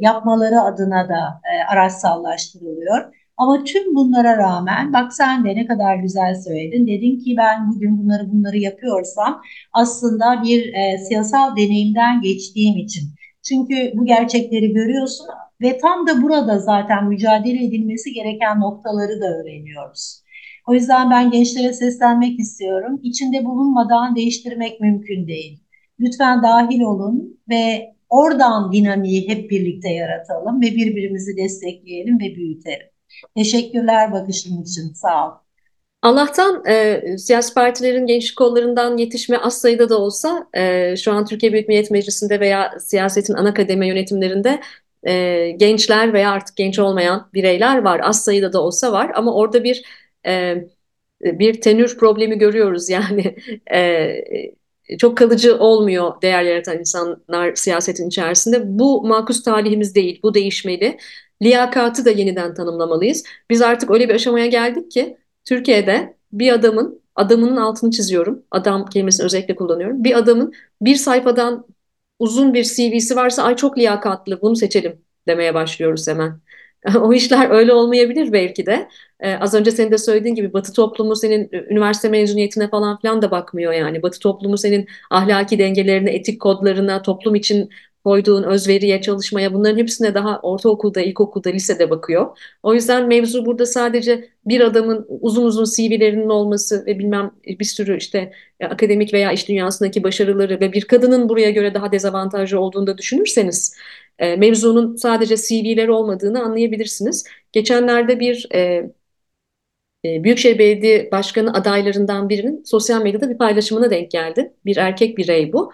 [0.00, 3.17] yapmaları adına da e, araçsallaştırılıyor.
[3.38, 6.86] Ama tüm bunlara rağmen bak sen de ne kadar güzel söyledin.
[6.86, 13.02] Dedin ki ben bugün bunları bunları yapıyorsam aslında bir e, siyasal deneyimden geçtiğim için.
[13.42, 15.26] Çünkü bu gerçekleri görüyorsun
[15.60, 20.22] ve tam da burada zaten mücadele edilmesi gereken noktaları da öğreniyoruz.
[20.66, 23.00] O yüzden ben gençlere seslenmek istiyorum.
[23.02, 25.60] İçinde bulunmadan değiştirmek mümkün değil.
[26.00, 32.86] Lütfen dahil olun ve oradan dinamiği hep birlikte yaratalım ve birbirimizi destekleyelim ve büyütelim.
[33.36, 34.92] Teşekkürler bakışın için.
[34.92, 35.32] Sağ ol.
[36.02, 41.52] Allah'tan e, siyasi partilerin gençlik kollarından yetişme az sayıda da olsa e, şu an Türkiye
[41.52, 44.60] Büyük Millet Meclisi'nde veya siyasetin ana kademe yönetimlerinde
[45.06, 48.00] e, gençler veya artık genç olmayan bireyler var.
[48.04, 49.82] Az sayıda da olsa var ama orada bir
[50.26, 50.64] e,
[51.20, 53.36] bir tenür problemi görüyoruz yani
[53.72, 54.14] e,
[54.98, 58.78] çok kalıcı olmuyor değer yaratan insanlar siyasetin içerisinde.
[58.78, 60.98] Bu makus talihimiz değil, bu değişmeli.
[61.42, 63.24] Liyakatı da yeniden tanımlamalıyız.
[63.50, 69.24] Biz artık öyle bir aşamaya geldik ki Türkiye'de bir adamın, adamının altını çiziyorum, adam kelimesini
[69.26, 70.04] özellikle kullanıyorum.
[70.04, 71.66] Bir adamın bir sayfadan
[72.18, 76.40] uzun bir CV'si varsa ay çok liyakatlı bunu seçelim demeye başlıyoruz hemen.
[77.00, 78.88] o işler öyle olmayabilir belki de.
[79.20, 83.30] Ee, az önce senin de söylediğin gibi Batı toplumu senin üniversite mezuniyetine falan filan da
[83.30, 84.02] bakmıyor yani.
[84.02, 87.70] Batı toplumu senin ahlaki dengelerine, etik kodlarına, toplum için
[88.04, 92.38] koyduğun özveriye, çalışmaya bunların hepsine daha ortaokulda, ilkokulda, lisede bakıyor.
[92.62, 97.96] O yüzden mevzu burada sadece bir adamın uzun uzun CV'lerinin olması ve bilmem bir sürü
[97.98, 102.86] işte e, akademik veya iş dünyasındaki başarıları ve bir kadının buraya göre daha dezavantajlı olduğunu
[102.86, 103.76] da düşünürseniz
[104.18, 107.24] e, mevzunun sadece CV'leri olmadığını anlayabilirsiniz.
[107.52, 108.90] Geçenlerde bir e,
[110.04, 114.52] e, Büyükşehir Belediye Başkanı adaylarından birinin sosyal medyada bir paylaşımına denk geldi.
[114.64, 115.72] Bir erkek birey bu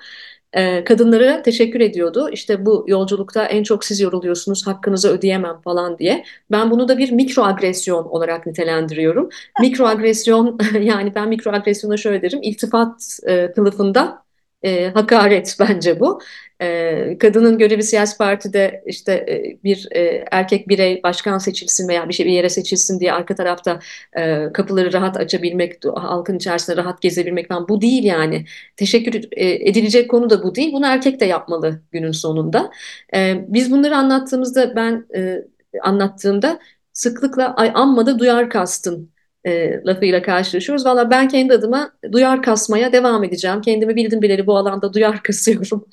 [0.55, 2.29] e, kadınlara teşekkür ediyordu.
[2.33, 6.25] İşte bu yolculukta en çok siz yoruluyorsunuz, hakkınızı ödeyemem falan diye.
[6.51, 9.29] Ben bunu da bir mikroagresyon olarak nitelendiriyorum.
[9.61, 14.24] Mikroagresyon yani ben mikroagresyona şöyle derim, iltifat e, kılıfında
[14.65, 16.21] e, hakaret bence bu.
[16.61, 22.15] E, kadının görevi siyasi partide işte e, bir e, erkek birey başkan seçilsin veya bir
[22.15, 23.81] şey bir yere seçilsin diye arka tarafta
[24.17, 28.45] e, kapıları rahat açabilmek, halkın içerisinde rahat gezebilmek falan bu değil yani.
[28.77, 30.73] Teşekkür e, edilecek konu da bu değil.
[30.73, 32.71] Bunu erkek de yapmalı günün sonunda.
[33.15, 35.45] E, biz bunları anlattığımızda ben e,
[35.83, 36.59] anlattığımda
[36.93, 39.14] sıklıkla ay amma da duyar kastın
[39.45, 40.86] e, lafıyla karşılaşıyoruz.
[40.86, 43.61] Valla ben kendi adıma duyar kasmaya devam edeceğim.
[43.61, 45.88] Kendimi bildim bileli bu alanda duyar kasıyorum.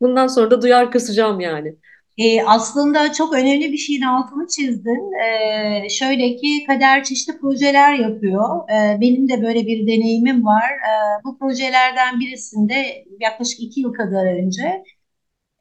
[0.00, 1.74] Bundan sonra da duyar kasacağım yani.
[2.18, 5.12] E, aslında çok önemli bir şeyin altını çizdin.
[5.24, 8.70] E, şöyle ki Kader çeşitli projeler yapıyor.
[8.70, 10.70] E, benim de böyle bir deneyimim var.
[10.70, 14.82] E, bu projelerden birisinde yaklaşık iki yıl kadar önce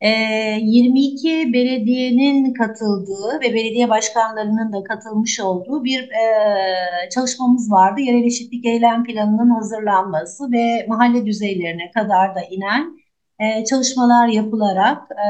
[0.02, 8.02] 22 ee, belediyenin katıldığı ve belediye başkanlarının da katılmış olduğu bir e, çalışmamız vardı.
[8.02, 13.02] Yerel eşitlik eylem planının hazırlanması ve mahalle düzeylerine kadar da inen
[13.40, 15.26] e, çalışmalar yapılarak e,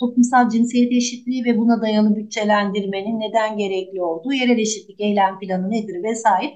[0.00, 6.02] toplumsal cinsiyet eşitliği ve buna dayalı bütçelendirmenin neden gerekli olduğu, yerel eşitlik eylem planı nedir
[6.02, 6.54] vesaire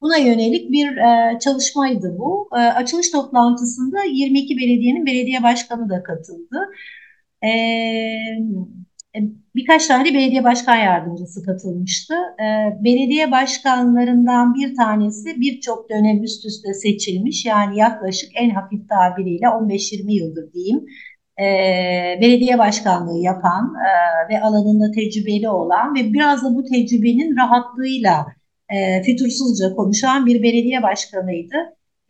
[0.00, 2.48] Buna yönelik bir e, çalışmaydı bu.
[2.52, 6.70] E, açılış toplantısında 22 belediyenin belediye başkanı da katıldı.
[7.42, 7.48] E,
[9.16, 9.18] e,
[9.54, 12.14] birkaç tane belediye başkan yardımcısı katılmıştı.
[12.40, 12.46] E,
[12.84, 17.44] belediye başkanlarından bir tanesi birçok dönem üst üste seçilmiş.
[17.44, 20.84] Yani yaklaşık en hafif tabiriyle 15-20 yıldır diyeyim.
[21.40, 21.44] E,
[22.20, 23.90] belediye başkanlığı yapan e,
[24.34, 28.37] ve alanında tecrübeli olan ve biraz da bu tecrübenin rahatlığıyla
[28.70, 31.56] e, fütursuzca konuşan bir belediye başkanıydı.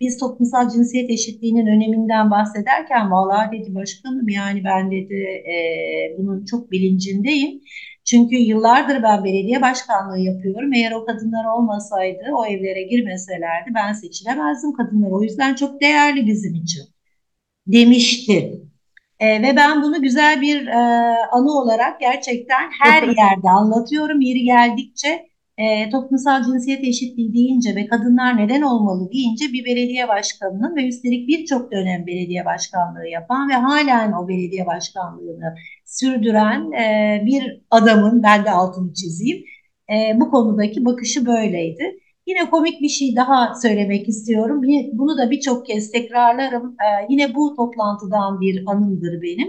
[0.01, 5.15] Biz toplumsal cinsiyet eşitliğinin öneminden bahsederken vallahi dedi başkanım yani ben dedi
[5.53, 5.55] e,
[6.19, 7.61] bunun çok bilincindeyim.
[8.05, 10.73] Çünkü yıllardır ben belediye başkanlığı yapıyorum.
[10.73, 15.11] Eğer o kadınlar olmasaydı, o evlere girmeselerdi ben seçilemezdim kadınlar.
[15.11, 16.83] O yüzden çok değerli bizim için
[17.67, 18.63] demişti.
[19.21, 20.77] E, ve ben bunu güzel bir e,
[21.33, 25.29] anı olarak gerçekten her yerde anlatıyorum yeri geldikçe
[25.59, 31.29] e, toplumsal cinsiyet eşitliği deyince ve kadınlar neden olmalı deyince bir belediye başkanının ve üstelik
[31.29, 35.55] birçok dönem belediye başkanlığı yapan ve halen o belediye başkanlığını
[35.85, 39.45] sürdüren e, bir adamın, ben de altını çizeyim,
[39.91, 41.99] e, bu konudaki bakışı böyleydi.
[42.27, 44.63] Yine komik bir şey daha söylemek istiyorum.
[44.93, 46.67] Bunu da birçok kez tekrarlarım.
[46.71, 49.49] E, yine bu toplantıdan bir anımdır benim.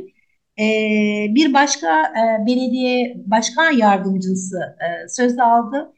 [0.59, 0.65] E,
[1.35, 5.93] bir başka e, belediye başkan yardımcısı e, söz aldı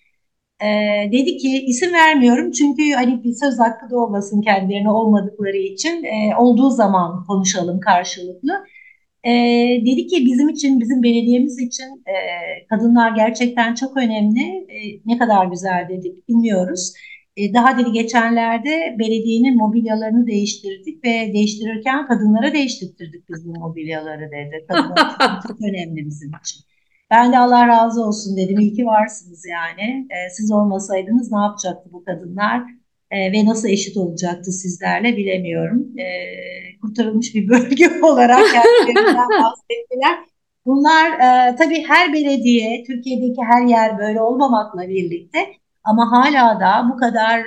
[0.64, 0.68] e,
[1.12, 6.36] dedi ki isim vermiyorum çünkü hani bir söz hakkı da olmasın kendilerine olmadıkları için e,
[6.38, 8.66] olduğu zaman konuşalım karşılıklı.
[9.24, 9.32] E,
[9.86, 12.16] dedi ki bizim için, bizim belediyemiz için e,
[12.70, 14.41] kadınlar gerçekten çok önemli.
[14.70, 16.93] E, ne kadar güzel dedik bilmiyoruz.
[17.38, 24.66] E, daha dedi geçenlerde belediyenin mobilyalarını değiştirdik ve değiştirirken kadınlara değiştirdik biz bu mobilyaları dedi.
[24.68, 26.70] Kadınlar çok önemli bizim için.
[27.12, 28.59] Ben de Allah razı olsun dedim.
[28.59, 30.07] İyi ki varsınız yani.
[30.09, 32.62] E, siz olmasaydınız ne yapacaktı bu kadınlar?
[33.12, 35.99] E, ve nasıl eşit olacaktı sizlerle bilemiyorum.
[35.99, 36.05] E,
[36.82, 40.20] kurtarılmış bir bölge olarak kendilerinden bahsettiler.
[40.66, 45.39] Bunlar e, tabii her belediye, Türkiye'deki her yer böyle olmamakla birlikte
[45.84, 47.39] ama hala da bu kadar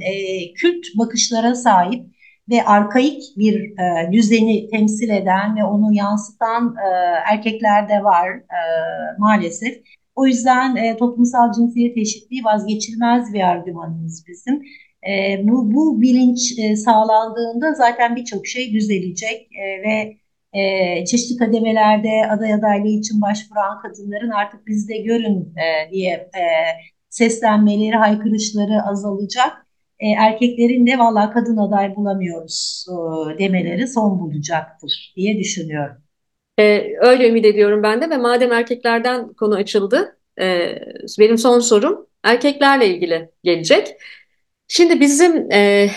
[0.00, 0.12] e,
[0.54, 2.06] kült bakışlara sahip
[2.50, 6.88] ve arkaik bir e, düzeni temsil eden ve onu yansıtan e,
[7.32, 8.60] erkeklerde var e,
[9.18, 9.74] maalesef.
[10.14, 14.62] O yüzden e, toplumsal cinsiyet eşitliği vazgeçilmez bir argümanımız bizim.
[15.08, 20.16] E, bu, bu bilinç e, sağlandığında zaten birçok şey düzelecek e, ve
[20.52, 26.42] e, çeşitli kademelerde aday adaylığı için başvuran kadınların artık bizde görün e, diye e,
[27.10, 29.66] seslenmeleri, haykırışları azalacak
[30.00, 35.96] e, erkeklerin de valla kadın aday bulamıyoruz e, demeleri son bulacaktır diye düşünüyorum.
[36.58, 40.78] Ee, öyle ümit ediyorum ben de ve madem erkeklerden konu açıldı, e,
[41.18, 43.88] benim son sorum erkeklerle ilgili gelecek.
[44.68, 45.90] Şimdi bizim e,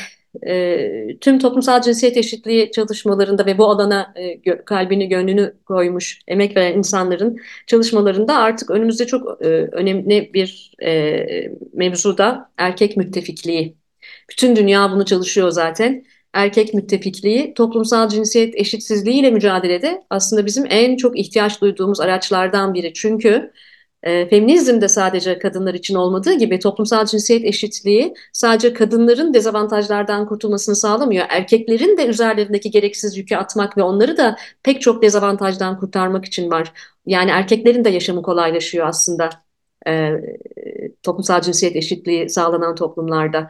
[0.47, 6.57] e, tüm toplumsal cinsiyet eşitliği çalışmalarında ve bu alana e, gö kalbini gönlünü koymuş emek
[6.57, 7.37] veren insanların
[7.67, 11.25] çalışmalarında artık önümüzde çok e, önemli bir e,
[11.73, 13.82] mevzuda erkek müttefikliği
[14.33, 16.03] bütün dünya bunu çalışıyor zaten.
[16.33, 22.93] Erkek müttefikliği, toplumsal cinsiyet eşitsizliği ile mücadelede aslında bizim en çok ihtiyaç duyduğumuz araçlardan biri.
[22.93, 23.51] Çünkü
[24.03, 30.75] e, feminizm de sadece kadınlar için olmadığı gibi toplumsal cinsiyet eşitliği sadece kadınların dezavantajlardan kurtulmasını
[30.75, 31.25] sağlamıyor.
[31.29, 36.73] Erkeklerin de üzerlerindeki gereksiz yükü atmak ve onları da pek çok dezavantajdan kurtarmak için var.
[37.05, 39.29] Yani erkeklerin de yaşamı kolaylaşıyor aslında
[39.87, 40.11] e,
[41.03, 43.49] toplumsal cinsiyet eşitliği sağlanan toplumlarda.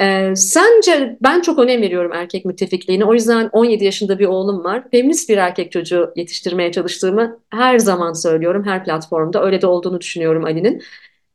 [0.00, 3.04] Ee, sence ben çok önem veriyorum erkek müttefikliğine.
[3.04, 4.84] O yüzden 17 yaşında bir oğlum var.
[4.90, 8.64] Feminist bir erkek çocuğu yetiştirmeye çalıştığımı her zaman söylüyorum.
[8.64, 10.82] Her platformda öyle de olduğunu düşünüyorum Ali'nin.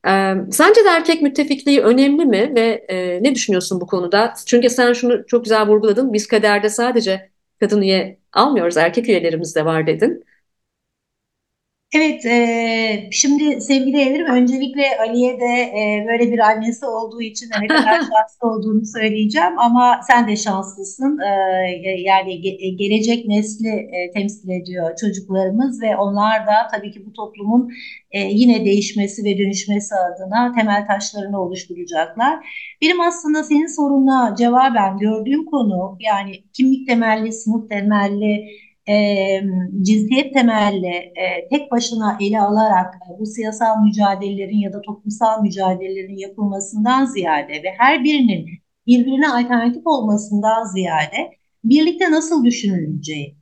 [0.08, 4.34] Ee, sence de erkek müttefikliği önemli mi ve e, ne düşünüyorsun bu konuda?
[4.46, 6.14] Çünkü sen şunu çok güzel vurguladın.
[6.14, 7.30] Biz kaderde sadece
[7.60, 10.24] kadın üye almıyoruz, erkek üyelerimiz de var dedin.
[11.94, 17.68] Evet, e, şimdi sevgili Evrim, öncelikle Ali'ye de e, böyle bir annesi olduğu için ne
[17.68, 21.20] kadar şanslı olduğunu söyleyeceğim ama sen de şanslısın.
[21.20, 21.30] E,
[22.06, 27.70] yani ge- gelecek nesli e, temsil ediyor çocuklarımız ve onlar da tabii ki bu toplumun
[28.12, 32.40] e, yine değişmesi ve dönüşmesi adına temel taşlarını oluşturacaklar.
[32.82, 38.46] Benim aslında senin soruna cevaben gördüğüm konu yani kimlik temelli, sınıf temelli,
[38.90, 38.96] e,
[39.82, 46.18] cinsiyet temelli e, tek başına ele alarak e, bu siyasal mücadelelerin ya da toplumsal mücadelelerin
[46.18, 48.46] yapılmasından ziyade ve her birinin
[48.88, 51.32] birbirine alternatif olmasından ziyade
[51.64, 53.40] birlikte nasıl düşünüleceği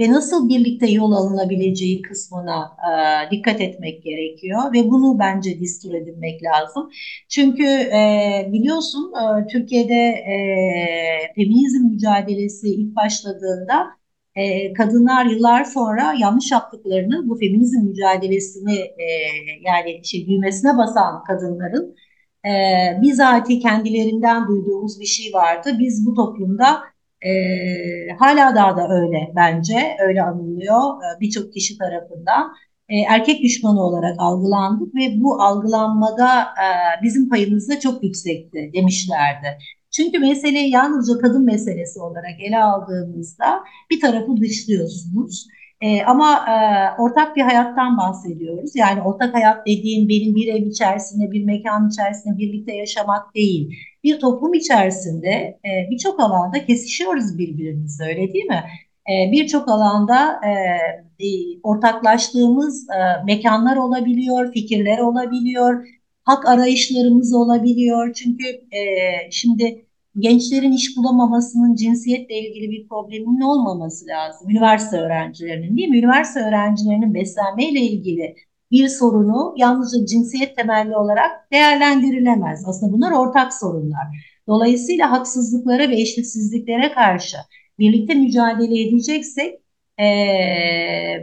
[0.00, 6.42] ve nasıl birlikte yol alınabileceği kısmına e, dikkat etmek gerekiyor ve bunu bence distur edilmek
[6.42, 6.90] lazım.
[7.28, 9.94] Çünkü e, biliyorsun e, Türkiye'de
[10.34, 10.36] e,
[11.34, 13.99] feminizm mücadelesi ilk başladığında
[14.40, 19.06] e, kadınlar yıllar sonra yanlış yaptıklarını bu feminizm mücadelesini e,
[19.60, 21.94] yani şey büyümesine basan kadınların
[22.46, 22.50] e,
[23.02, 25.76] bizatihi kendilerinden duyduğumuz bir şey vardı.
[25.78, 26.80] Biz bu toplumda
[27.22, 27.30] e,
[28.18, 32.52] hala daha da öyle bence öyle anılıyor e, birçok kişi tarafından.
[32.88, 36.66] E, erkek düşmanı olarak algılandık ve bu algılanmada e,
[37.02, 39.58] bizim payımız da çok yüksekti demişlerdi.
[39.90, 43.60] Çünkü meseleyi yalnızca kadın meselesi olarak ele aldığımızda
[43.90, 45.46] bir tarafı dışlıyorsunuz.
[45.80, 46.54] E, ama e,
[47.02, 48.76] ortak bir hayattan bahsediyoruz.
[48.76, 53.74] Yani ortak hayat dediğin benim bir ev içerisinde, bir mekan içerisinde birlikte yaşamak değil.
[54.04, 58.64] Bir toplum içerisinde e, birçok alanda kesişiyoruz birbirimizle öyle değil mi?
[59.10, 60.50] E, birçok alanda e,
[61.62, 65.86] ortaklaştığımız e, mekanlar olabiliyor, fikirler olabiliyor,
[66.30, 68.12] hak arayışlarımız olabiliyor.
[68.12, 68.80] Çünkü e,
[69.30, 69.86] şimdi
[70.18, 74.50] gençlerin iş bulamamasının cinsiyetle ilgili bir probleminin olmaması lazım.
[74.50, 75.98] Üniversite öğrencilerinin değil mi?
[75.98, 78.34] Üniversite öğrencilerinin beslenmeyle ilgili
[78.70, 82.64] bir sorunu yalnızca cinsiyet temelli olarak değerlendirilemez.
[82.68, 84.06] Aslında bunlar ortak sorunlar.
[84.48, 87.36] Dolayısıyla haksızlıklara ve eşitsizliklere karşı
[87.78, 89.60] birlikte mücadele edeceksek
[90.00, 90.06] e,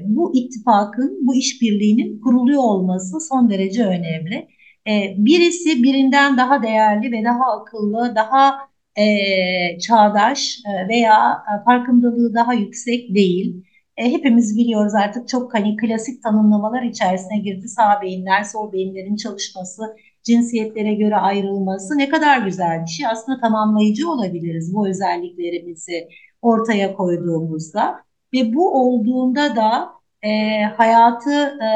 [0.06, 4.48] bu ittifakın, bu işbirliğinin kuruluyor olması son derece önemli.
[4.88, 8.60] E, birisi birinden daha değerli ve daha akıllı, daha
[8.96, 13.64] e, çağdaş e, veya e, farkındalığı daha yüksek değil.
[13.98, 17.68] E, hepimiz biliyoruz artık çok hani klasik tanımlamalar içerisine girdi.
[17.68, 19.82] Sağ beyinler, sol beyinlerin çalışması,
[20.24, 23.08] cinsiyetlere göre ayrılması ne kadar güzel bir şey.
[23.08, 26.08] Aslında tamamlayıcı olabiliriz bu özelliklerimizi
[26.42, 27.96] ortaya koyduğumuzda.
[28.34, 31.70] Ve bu olduğunda da e, hayatı e,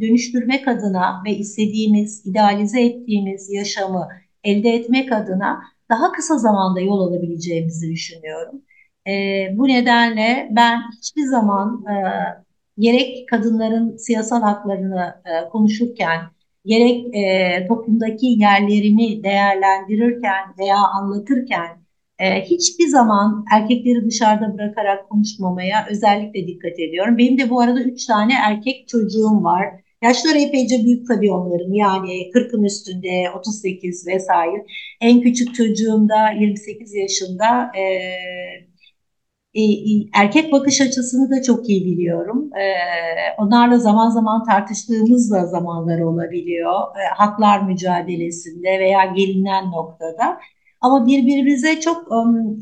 [0.00, 4.08] dönüştürmek adına ve istediğimiz, idealize ettiğimiz yaşamı
[4.44, 8.62] elde etmek adına daha kısa zamanda yol alabileceğimizi düşünüyorum.
[9.06, 9.12] E,
[9.56, 11.94] bu nedenle ben hiçbir zaman e,
[12.78, 16.20] gerek kadınların siyasal haklarını e, konuşurken,
[16.64, 21.83] gerek e, toplumdaki yerlerini değerlendirirken veya anlatırken
[22.24, 27.18] e, hiçbir zaman erkekleri dışarıda bırakarak konuşmamaya özellikle dikkat ediyorum.
[27.18, 29.64] Benim de bu arada üç tane erkek çocuğum var.
[30.02, 34.66] Yaşları epeyce büyük tabii onların yani 40'ın üstünde 38 vesaire.
[35.00, 37.70] En küçük çocuğum da 28 yaşında.
[37.76, 37.82] E,
[39.54, 39.62] e,
[40.14, 42.50] erkek bakış açısını da çok iyi biliyorum.
[42.54, 42.64] E,
[43.38, 46.74] onlarla zaman zaman tartıştığımız da zamanlar olabiliyor.
[47.16, 50.38] Haklar mücadelesinde veya gelinen noktada.
[50.84, 52.08] Ama birbirimize çok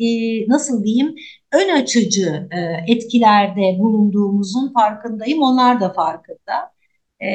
[0.01, 0.09] e,
[0.49, 1.15] nasıl diyeyim
[1.53, 5.43] ön açıcı e, etkilerde bulunduğumuzun farkındayım.
[5.43, 6.73] Onlar da farkında.
[7.23, 7.29] E,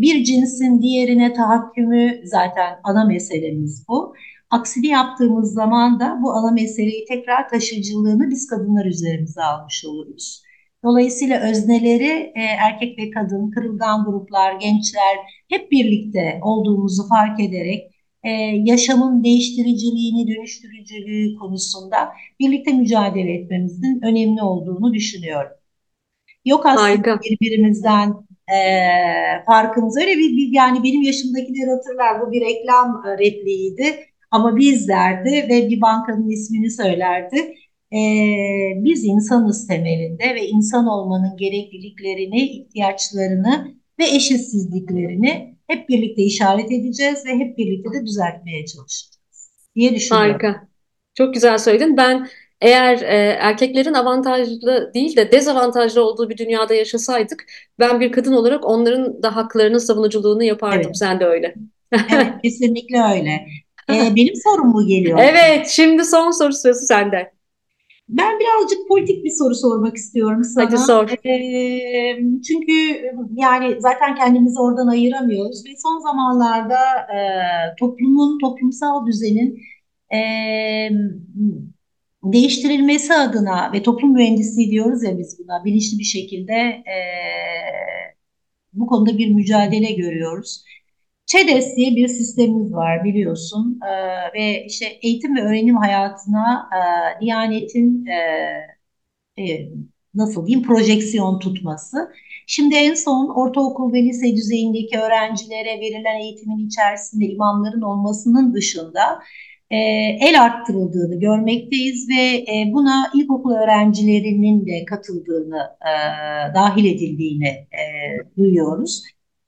[0.00, 4.14] bir cinsin diğerine tahakkümü zaten ana meselemiz bu.
[4.50, 10.42] Aksini yaptığımız zaman da bu ana meseleyi tekrar taşıyıcılığını biz kadınlar üzerimize almış oluruz.
[10.84, 15.16] Dolayısıyla özneleri e, erkek ve kadın, kırılgan gruplar, gençler
[15.48, 17.93] hep birlikte olduğumuzu fark ederek
[18.24, 18.30] e,
[18.64, 25.52] yaşamın değiştiriciliğini, dönüştürücülüğü konusunda birlikte mücadele etmemizin önemli olduğunu düşünüyorum.
[26.44, 27.20] Yok aslında Harika.
[27.20, 28.14] birbirimizden
[28.48, 28.58] e,
[29.46, 33.96] farkımız öyle bir, bir yani benim yaşımdakiler hatırlar bu bir reklam e, repliğiydi
[34.30, 37.36] ama biz derdi ve bir bankanın ismini söylerdi.
[37.92, 38.00] E,
[38.76, 47.30] biz insanız temelinde ve insan olmanın gerekliliklerini, ihtiyaçlarını ve eşitsizliklerini hep birlikte işaret edeceğiz ve
[47.30, 50.30] hep birlikte de düzeltmeye çalışacağız diye düşünüyorum.
[50.30, 50.68] Harika.
[51.14, 51.96] Çok güzel söyledin.
[51.96, 52.28] Ben
[52.60, 57.44] eğer e, erkeklerin avantajlı değil de dezavantajlı olduğu bir dünyada yaşasaydık
[57.78, 60.82] ben bir kadın olarak onların da haklarının savunuculuğunu yapardım.
[60.86, 60.98] Evet.
[60.98, 61.54] Sen de öyle.
[61.92, 63.46] evet kesinlikle öyle.
[63.90, 65.18] Ee, benim sorum mu geliyor?
[65.22, 67.33] Evet şimdi son soru sırası sende.
[68.08, 70.86] Ben birazcık politik bir soru sormak istiyorum Hadi sana.
[70.86, 71.08] sor.
[71.26, 72.72] Ee, çünkü
[73.34, 76.80] yani zaten kendimizi oradan ayıramıyoruz ve son zamanlarda
[77.14, 77.18] e,
[77.78, 79.60] toplumun, toplumsal düzenin
[80.14, 80.18] e,
[82.24, 86.96] değiştirilmesi adına ve toplum mühendisliği diyoruz ya biz buna bilinçli bir şekilde e,
[88.72, 90.64] bu konuda bir mücadele görüyoruz.
[91.26, 98.06] ÇEDES diye bir sistemimiz var biliyorsun ee, ve işte eğitim ve öğrenim hayatına e, Diyanet'in
[98.06, 98.74] e,
[99.38, 99.68] e,
[100.14, 102.12] nasıl diyeyim projeksiyon tutması.
[102.46, 109.22] Şimdi en son ortaokul ve lise düzeyindeki öğrencilere verilen eğitimin içerisinde imamların olmasının dışında
[109.70, 109.76] e,
[110.20, 115.92] el arttırıldığını görmekteyiz ve e, buna ilkokul öğrencilerinin de katıldığını, e,
[116.54, 117.82] dahil edildiğini e,
[118.36, 119.02] duyuyoruz.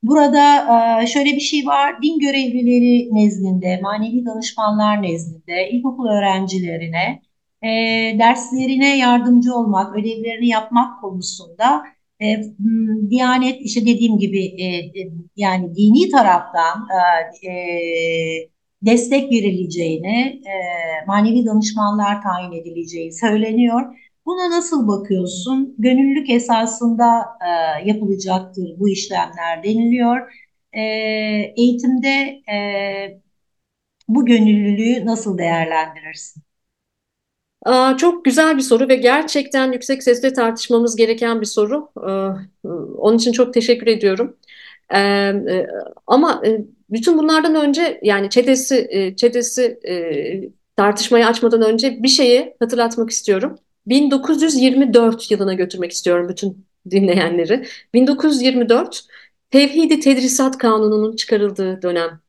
[0.06, 7.22] Burada şöyle bir şey var, din görevlileri nezdinde, manevi danışmanlar nezdinde ilkokul öğrencilerine
[8.18, 11.82] derslerine yardımcı olmak, ödevlerini yapmak konusunda
[12.22, 12.26] e,
[13.10, 14.90] Diyanet işte dediğim gibi e,
[15.36, 16.88] yani dini taraftan
[18.82, 20.40] destek verileceğini,
[21.06, 23.82] manevi danışmanlar tayin edileceği söyleniyor.
[24.26, 25.74] Buna nasıl bakıyorsun?
[25.78, 27.48] Gönüllülük esasında e,
[27.88, 30.32] yapılacaktır bu işlemler deniliyor.
[30.72, 30.80] E,
[31.56, 32.08] eğitimde
[32.52, 33.20] e,
[34.08, 36.42] bu gönüllülüğü nasıl değerlendirirsin?
[37.98, 41.90] Çok güzel bir soru ve gerçekten yüksek sesle tartışmamız gereken bir soru.
[42.08, 42.68] Ee,
[42.98, 44.36] onun için çok teşekkür ediyorum.
[44.90, 45.66] Ee, e,
[46.06, 46.60] ama e,
[46.90, 49.80] bütün bunlardan önce yani çetesi e, çetesi
[50.76, 53.58] tartışmayı açmadan önce bir şeyi hatırlatmak istiyorum.
[53.86, 57.66] 1924 yılına götürmek istiyorum bütün dinleyenleri.
[57.94, 59.04] 1924
[59.50, 62.20] Tevhidi Tedrisat Kanunu'nun çıkarıldığı dönem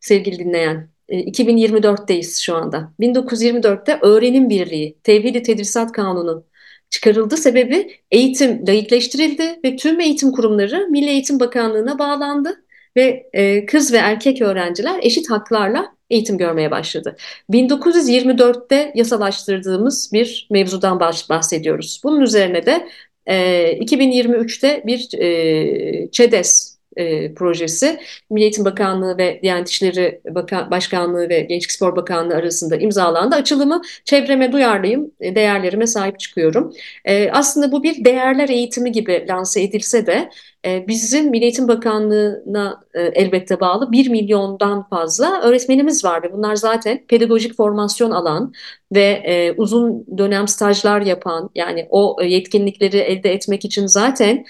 [0.00, 0.88] sevgili dinleyen.
[1.08, 2.92] 2024'teyiz şu anda.
[3.00, 6.44] 1924'te Öğrenim Birliği, Tevhidi Tedrisat Kanunu
[6.90, 7.36] çıkarıldı.
[7.36, 12.64] Sebebi eğitim layıkleştirildi ve tüm eğitim kurumları Milli Eğitim Bakanlığı'na bağlandı
[12.96, 17.16] ve e, kız ve erkek öğrenciler eşit haklarla eğitim görmeye başladı.
[17.50, 22.00] 1924'te yasalaştırdığımız bir mevzudan bahsediyoruz.
[22.04, 22.88] Bunun üzerine de
[23.26, 28.00] e, 2023'te bir e, ÇEDES e, projesi
[28.30, 33.34] Milli Eğitim Bakanlığı ve Diyanet İşleri Bakan, Başkanlığı ve Gençlik Spor Bakanlığı arasında imzalandı.
[33.34, 36.72] Açılımı çevreme duyarlıyım, e, değerlerime sahip çıkıyorum.
[37.04, 40.30] E, aslında bu bir değerler eğitimi gibi lanse edilse de
[40.64, 47.06] bizim Milli Eğitim Bakanlığı'na e, elbette bağlı 1 milyondan fazla öğretmenimiz var ve bunlar zaten
[47.08, 48.52] pedagojik formasyon alan
[48.92, 54.44] ve e, uzun dönem stajlar yapan yani o yetkinlikleri elde etmek için zaten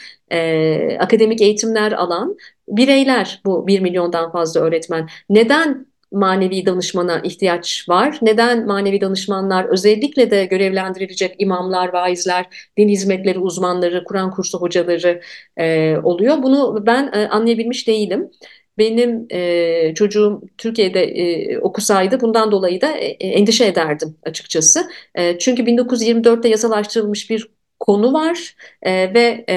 [0.99, 2.37] akademik eğitimler alan
[2.69, 5.09] bireyler bu 1 milyondan fazla öğretmen.
[5.31, 8.19] Neden manevi danışmana ihtiyaç var.
[8.23, 12.47] Neden manevi danışmanlar özellikle de görevlendirilecek imamlar, vaizler,
[12.77, 15.21] din hizmetleri uzmanları, Kur'an kursu hocaları
[15.57, 16.43] e, oluyor?
[16.43, 18.31] Bunu ben e, anlayabilmiş değilim.
[18.79, 24.91] Benim e, çocuğum Türkiye'de e, okusaydı bundan dolayı da e, endişe ederdim açıkçası.
[25.15, 27.49] E, çünkü 1924'te yasalaştırılmış bir
[27.83, 29.57] konu var e, ve e,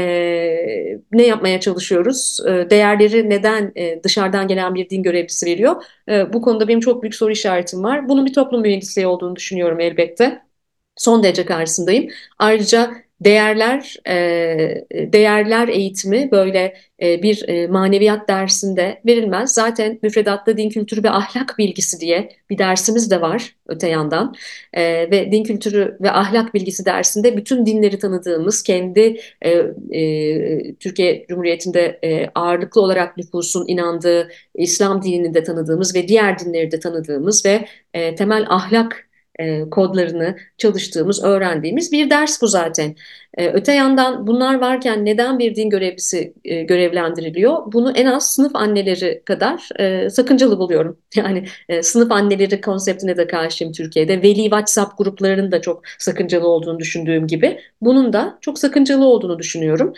[1.11, 2.39] ne yapmaya çalışıyoruz?
[2.47, 5.83] E, değerleri neden e, dışarıdan gelen bir din görevlisi veriyor?
[6.09, 8.09] E, bu konuda benim çok büyük soru işaretim var.
[8.09, 10.41] Bunun bir toplum mühendisliği olduğunu düşünüyorum elbette.
[10.97, 12.09] Son derece karşısındayım.
[12.39, 12.91] Ayrıca
[13.25, 19.53] değerler e, değerler eğitimi böyle e, bir e, maneviyat dersinde verilmez.
[19.53, 24.35] Zaten müfredatta din kültürü ve ahlak bilgisi diye bir dersimiz de var öte yandan.
[24.73, 29.51] E, ve din kültürü ve ahlak bilgisi dersinde bütün dinleri tanıdığımız, kendi e,
[29.99, 36.71] e, Türkiye Cumhuriyeti'nde e, ağırlıklı olarak nüfusun inandığı İslam dinini de tanıdığımız ve diğer dinleri
[36.71, 39.04] de tanıdığımız ve e, temel ahlak
[39.39, 42.95] e, kodlarını çalıştığımız, öğrendiğimiz bir ders bu zaten.
[43.37, 47.73] E, öte yandan bunlar varken neden bir din görevlisi e, görevlendiriliyor?
[47.73, 50.97] Bunu en az sınıf anneleri kadar e, sakıncalı buluyorum.
[51.15, 51.45] Yani
[51.81, 54.21] sınıf anneleri konseptine de karşıyım Türkiye'de.
[54.21, 59.93] Veli WhatsApp gruplarının da çok sakıncalı olduğunu düşündüğüm gibi bunun da çok sakıncalı olduğunu düşünüyorum.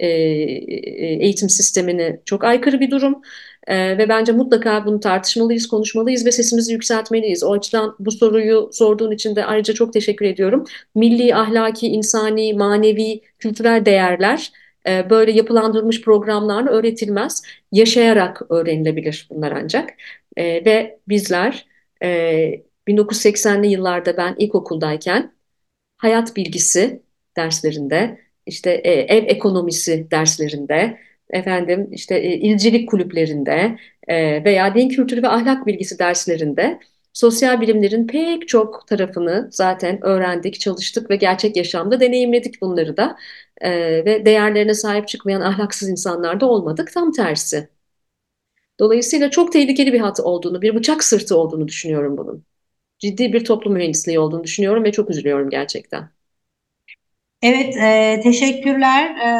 [0.00, 3.22] E, eğitim sistemine çok aykırı bir durum.
[3.66, 7.44] E, ve bence mutlaka bunu tartışmalıyız, konuşmalıyız ve sesimizi yükseltmeliyiz.
[7.44, 10.64] O açıdan bu soruyu sorduğun için de ayrıca çok teşekkür ediyorum.
[10.94, 14.52] Milli, ahlaki, insani, manevi, kültürel değerler
[14.88, 17.42] e, böyle yapılandırılmış programlarla öğretilmez.
[17.72, 19.90] Yaşayarak öğrenilebilir bunlar ancak.
[20.36, 21.66] E, ve bizler
[22.02, 25.32] e, 1980'li yıllarda ben ilkokuldayken
[25.98, 27.02] hayat bilgisi
[27.36, 30.98] derslerinde, işte e, ev ekonomisi derslerinde,
[31.32, 33.78] efendim işte e, ilcilik kulüplerinde
[34.08, 36.80] e, veya din kültürü ve ahlak bilgisi derslerinde
[37.12, 43.16] sosyal bilimlerin pek çok tarafını zaten öğrendik, çalıştık ve gerçek yaşamda deneyimledik bunları da.
[43.60, 43.70] E,
[44.04, 46.92] ve değerlerine sahip çıkmayan ahlaksız insanlar da olmadık.
[46.92, 47.68] Tam tersi.
[48.80, 52.44] Dolayısıyla çok tehlikeli bir hat olduğunu, bir bıçak sırtı olduğunu düşünüyorum bunun.
[52.98, 56.10] Ciddi bir toplum mühendisliği olduğunu düşünüyorum ve çok üzülüyorum gerçekten.
[57.42, 59.10] Evet, e, teşekkürler.
[59.16, 59.30] E,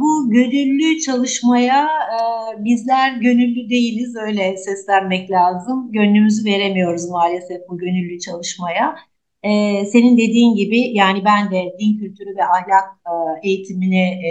[0.00, 5.92] bu gönüllü çalışmaya e, bizler gönüllü değiliz, öyle seslenmek lazım.
[5.92, 8.96] Gönlümüzü veremiyoruz maalesef bu gönüllü çalışmaya.
[9.42, 9.50] E,
[9.86, 14.30] senin dediğin gibi yani ben de din kültürü ve ahlak e, eğitimine e,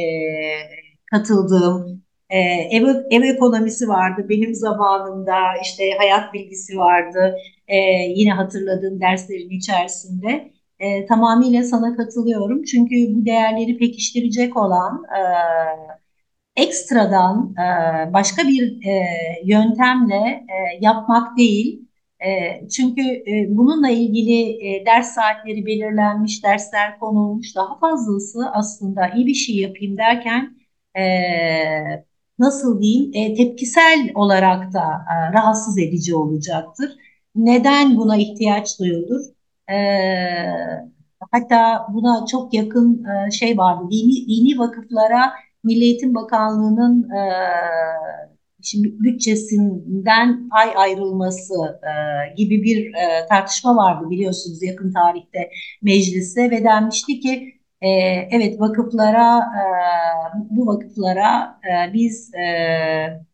[1.11, 2.39] katıldığım, e,
[2.71, 7.35] ev, ev ekonomisi vardı benim zamanımda, işte hayat bilgisi vardı,
[7.67, 7.77] e,
[8.15, 10.52] yine hatırladığım derslerin içerisinde
[10.83, 12.63] e, tamamıyla sana katılıyorum.
[12.63, 15.21] Çünkü bu değerleri pekiştirecek olan e,
[16.55, 19.05] ekstradan e, başka bir e,
[19.45, 21.89] yöntemle e, yapmak değil.
[22.25, 22.29] E,
[22.69, 27.55] çünkü e, bununla ilgili e, ders saatleri belirlenmiş, dersler konulmuş.
[27.55, 30.57] Daha fazlası aslında iyi bir şey yapayım derken
[30.95, 31.03] e,
[32.39, 36.91] nasıl diyeyim e, tepkisel olarak da e, rahatsız edici olacaktır.
[37.35, 39.21] Neden buna ihtiyaç duyulur?
[39.73, 39.77] E,
[41.31, 43.83] hatta buna çok yakın e, şey vardı.
[43.91, 45.33] Dini, dini vakıflara
[45.63, 47.21] Milli Eğitim Bakanlığı'nın e,
[48.61, 51.93] şimdi bütçesinden pay ayrılması e,
[52.35, 55.49] gibi bir e, tartışma vardı biliyorsunuz yakın tarihte
[55.81, 57.89] mecliste ve denmişti ki e,
[58.31, 59.63] evet vakıflara e,
[60.49, 62.45] bu vakıflara e, biz e,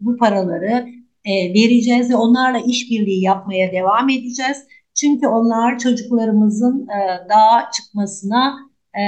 [0.02, 0.88] bu paraları
[1.26, 4.68] e, vereceğiz ve onlarla işbirliği yapmaya devam edeceğiz.
[5.00, 8.56] Çünkü onlar çocuklarımızın e, dağa çıkmasına
[8.94, 9.02] e,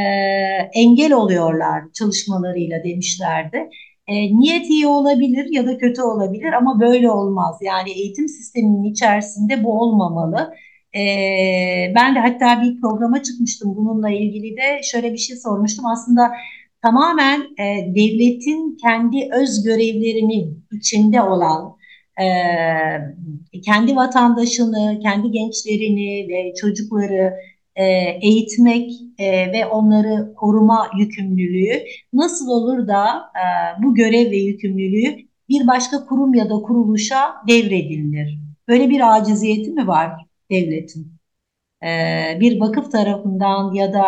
[0.73, 3.69] engel oluyorlar çalışmalarıyla demişlerdi.
[4.07, 7.57] E, niyet iyi olabilir ya da kötü olabilir ama böyle olmaz.
[7.61, 10.53] Yani eğitim sisteminin içerisinde bu olmamalı.
[11.95, 15.85] Ben de hatta bir programa çıkmıştım bununla ilgili de şöyle bir şey sormuştum.
[15.85, 16.31] Aslında
[16.81, 17.41] tamamen
[17.95, 21.75] devletin kendi öz görevlerinin içinde olan
[22.21, 27.33] e, kendi vatandaşını, kendi gençlerini ve çocukları
[27.75, 27.83] e,
[28.21, 31.83] eğitmek e, ve onları koruma yükümlülüğü
[32.13, 33.43] nasıl olur da e,
[33.83, 35.17] bu görev ve yükümlülüğü
[35.49, 38.39] bir başka kurum ya da kuruluşa devredilir?
[38.67, 40.11] Böyle bir aciziyeti mi var
[40.51, 41.21] devletin?
[42.39, 44.03] Bir vakıf tarafından ya da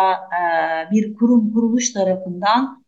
[0.92, 2.84] bir kurum kuruluş tarafından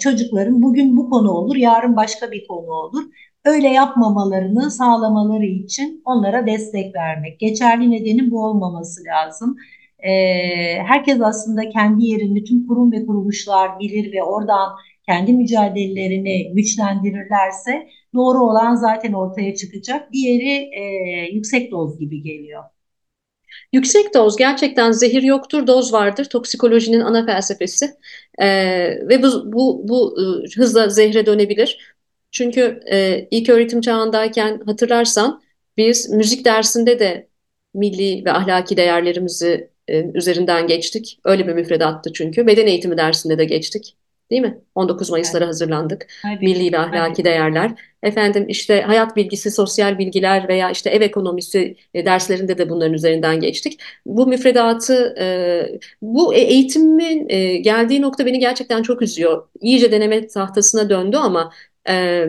[0.00, 3.04] çocukların bugün bu konu olur, yarın başka bir konu olur
[3.46, 7.40] öyle yapmamalarını sağlamaları için onlara destek vermek.
[7.40, 9.56] Geçerli nedenin bu olmaması lazım.
[9.98, 10.12] Ee,
[10.82, 14.72] herkes aslında kendi yerini tüm kurum ve kuruluşlar bilir ve oradan
[15.06, 20.12] kendi mücadelelerini güçlendirirlerse doğru olan zaten ortaya çıkacak.
[20.12, 20.82] Diğeri e,
[21.32, 22.64] yüksek doz gibi geliyor.
[23.72, 26.24] Yüksek doz gerçekten zehir yoktur, doz vardır.
[26.24, 27.86] Toksikolojinin ana felsefesi
[28.38, 28.46] ee,
[29.08, 31.95] ve bu, bu, bu ıı, hızla zehre dönebilir.
[32.36, 35.42] Çünkü e, ilk öğretim çağındayken hatırlarsan
[35.76, 37.28] biz müzik dersinde de
[37.74, 41.20] milli ve ahlaki değerlerimizi e, üzerinden geçtik.
[41.24, 42.46] Öyle bir müfredattı çünkü.
[42.46, 43.96] Beden eğitimi dersinde de geçtik.
[44.30, 44.58] Değil mi?
[44.74, 45.48] 19 Mayıs'lara evet.
[45.48, 46.06] hazırlandık.
[46.22, 46.44] Tabii.
[46.44, 47.24] Milli ve ahlaki Tabii.
[47.24, 47.70] değerler.
[48.02, 53.40] Efendim işte hayat bilgisi, sosyal bilgiler veya işte ev ekonomisi e, derslerinde de bunların üzerinden
[53.40, 53.80] geçtik.
[54.06, 57.28] Bu müfredatı, e, bu e, eğitimin
[57.62, 59.48] geldiği nokta beni gerçekten çok üzüyor.
[59.60, 61.52] İyice deneme tahtasına döndü ama
[61.88, 62.26] ee,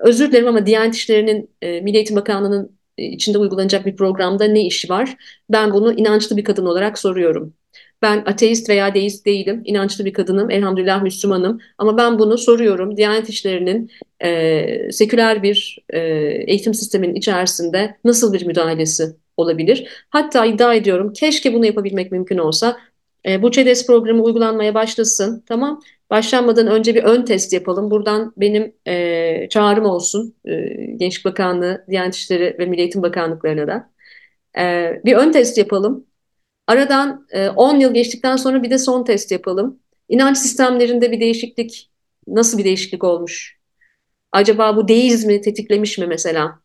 [0.00, 4.66] özür dilerim ama Diyanet İşleri'nin, e, Milli Eğitim Bakanlığı'nın e, içinde uygulanacak bir programda ne
[4.66, 5.16] işi var?
[5.50, 7.54] Ben bunu inançlı bir kadın olarak soruyorum.
[8.02, 11.60] Ben ateist veya deist değilim, inançlı bir kadınım, elhamdülillah Müslümanım.
[11.78, 12.96] Ama ben bunu soruyorum.
[12.96, 13.90] Diyanet İşleri'nin
[14.24, 15.98] e, seküler bir e,
[16.46, 19.04] eğitim sisteminin içerisinde nasıl bir müdahalesi
[19.36, 19.88] olabilir?
[20.10, 22.78] Hatta iddia ediyorum, keşke bunu yapabilmek mümkün olsa.
[23.26, 25.80] E, bu ÇEDES programı uygulanmaya başlasın, tamam?
[26.10, 27.90] Başlanmadan önce bir ön test yapalım.
[27.90, 30.54] Buradan benim e, çağrım olsun e,
[30.96, 33.90] Gençlik Bakanlığı, Diyanet İşleri ve Milli Eğitim Bakanlıklarına da.
[34.58, 36.06] E, bir ön test yapalım.
[36.66, 39.80] Aradan e, 10 yıl geçtikten sonra bir de son test yapalım.
[40.08, 41.90] İnanç sistemlerinde bir değişiklik,
[42.26, 43.58] nasıl bir değişiklik olmuş?
[44.32, 46.60] Acaba bu deizmi tetiklemiş mi mesela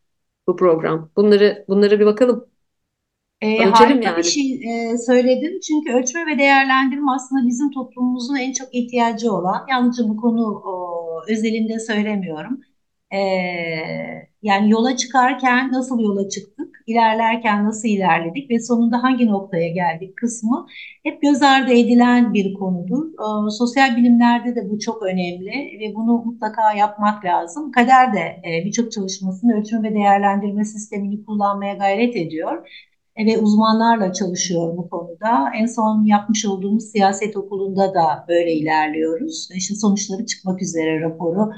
[0.47, 1.11] bu program?
[1.17, 2.52] Bunları bunları bir bakalım.
[3.43, 4.17] E, harika yani.
[4.17, 5.59] bir şey e, söyledin.
[5.67, 9.65] Çünkü ölçme ve değerlendirme aslında bizim toplumumuzun en çok ihtiyacı olan.
[9.69, 12.61] Yalnızca bu konu o, özelinde söylemiyorum.
[13.11, 13.19] E,
[14.41, 20.67] yani yola çıkarken nasıl yola çıktık, ilerlerken nasıl ilerledik ve sonunda hangi noktaya geldik kısmı
[21.03, 23.05] hep göz ardı edilen bir konudur.
[23.13, 27.71] E, sosyal bilimlerde de bu çok önemli ve bunu mutlaka yapmak lazım.
[27.71, 32.67] Kader de e, birçok çalışmasının ölçme ve değerlendirme sistemini kullanmaya gayret ediyor.
[33.17, 35.51] Ve uzmanlarla çalışıyor bu konuda.
[35.55, 39.49] En son yapmış olduğumuz siyaset okulunda da böyle ilerliyoruz.
[39.67, 41.51] Şimdi sonuçları çıkmak üzere raporu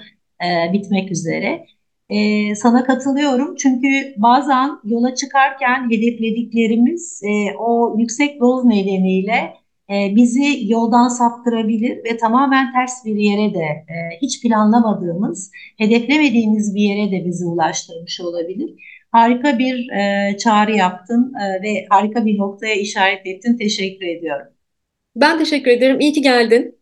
[0.45, 1.65] e, bitmek üzere.
[2.09, 9.53] E, sana katılıyorum çünkü bazen yola çıkarken hedeflediklerimiz e, o yüksek doz nedeniyle
[9.89, 16.81] e, bizi yoldan saptırabilir ve tamamen ters bir yere de e, hiç planlamadığımız, hedeflemediğimiz bir
[16.81, 18.69] yere de bizi ulaştırmış olabilir.
[19.15, 23.57] Harika bir e, çağrı yaptın e, ve harika bir noktaya işaret ettin.
[23.57, 24.47] Teşekkür ediyorum.
[25.15, 25.99] Ben teşekkür ederim.
[25.99, 26.79] İyi ki geldin.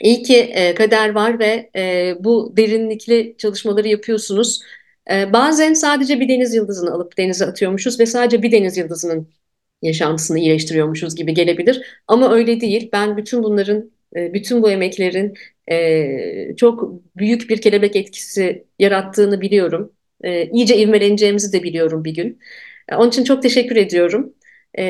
[0.00, 4.60] İyi ki e, kader var ve e, bu derinlikli çalışmaları yapıyorsunuz.
[5.10, 9.28] E, bazen sadece bir deniz yıldızını alıp denize atıyormuşuz ve sadece bir deniz yıldızının
[9.82, 12.02] yaşantısını iyileştiriyormuşuz gibi gelebilir.
[12.08, 12.88] Ama öyle değil.
[12.92, 15.34] Ben bütün bunların, e, bütün bu emeklerin
[15.70, 19.92] e, çok büyük bir kelebek etkisi yarattığını biliyorum.
[20.24, 22.38] E, iyice ivmeleneceğimizi de biliyorum bir gün.
[22.96, 24.32] Onun için çok teşekkür ediyorum.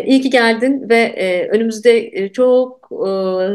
[0.06, 2.88] İyi ki geldin ve önümüzde çok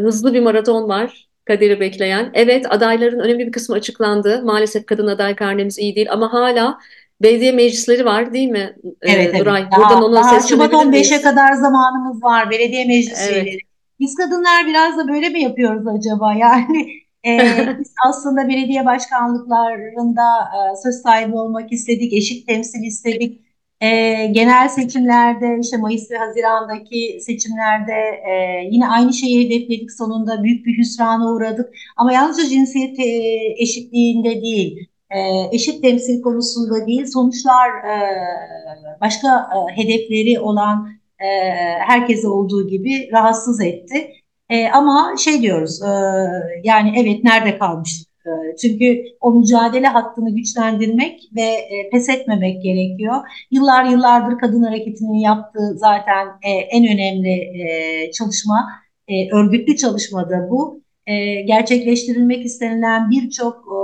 [0.03, 2.29] hızlı bir maraton var kaderi bekleyen.
[2.33, 4.41] Evet adayların önemli bir kısmı açıklandı.
[4.43, 6.79] Maalesef kadın aday karnemiz iyi değil ama hala
[7.21, 9.61] belediye meclisleri var değil mi ee, evet, Nuray?
[9.61, 9.71] Evet.
[9.77, 13.43] Buradan ona daha Şubat 15'e kadar zamanımız var belediye meclis evet.
[13.43, 13.59] üyeleri.
[13.99, 16.33] Biz kadınlar biraz da böyle mi yapıyoruz acaba?
[16.33, 16.91] Yani
[17.25, 17.37] e,
[17.79, 23.41] biz aslında belediye başkanlıklarında e, söz sahibi olmak istedik, eşit temsil istedik.
[23.81, 23.87] E,
[24.25, 27.93] genel seçimlerde işte Mayıs ve Haziran'daki seçimlerde
[28.29, 31.75] e, yine aynı şeyi hedefledik sonunda büyük bir hüsrana uğradık.
[31.97, 33.03] Ama yalnızca cinsiyet e,
[33.57, 35.19] eşitliğinde değil, e,
[35.51, 37.95] eşit temsil konusunda değil, sonuçlar e,
[39.01, 40.89] başka e, hedefleri olan
[41.19, 41.25] e,
[41.79, 44.11] herkese olduğu gibi rahatsız etti.
[44.49, 45.89] E, ama şey diyoruz, e,
[46.63, 48.09] yani evet nerede kalmıştık?
[48.25, 53.15] E, çünkü o mücadele hattını güçlendirmek ve e, pes etmemek gerekiyor.
[53.51, 58.69] Yıllar yıllardır kadın hareketinin yaptığı zaten e, en önemli e, çalışma,
[59.07, 63.77] e, örgütlü çalışmada bu e, gerçekleştirilmek istenilen birçok e,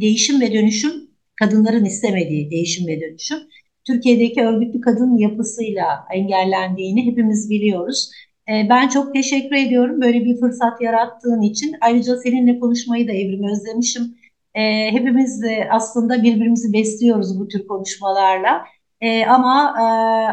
[0.00, 0.92] değişim ve dönüşüm
[1.40, 3.38] kadınların istemediği değişim ve dönüşüm
[3.86, 8.10] Türkiye'deki örgütlü kadın yapısıyla engellendiğini hepimiz biliyoruz.
[8.48, 11.76] E, ben çok teşekkür ediyorum böyle bir fırsat yarattığın için.
[11.80, 14.14] Ayrıca seninle konuşmayı da evrim özlemişim.
[14.54, 18.64] E, hepimiz de aslında birbirimizi besliyoruz bu tür konuşmalarla.
[19.00, 19.82] E, ama e,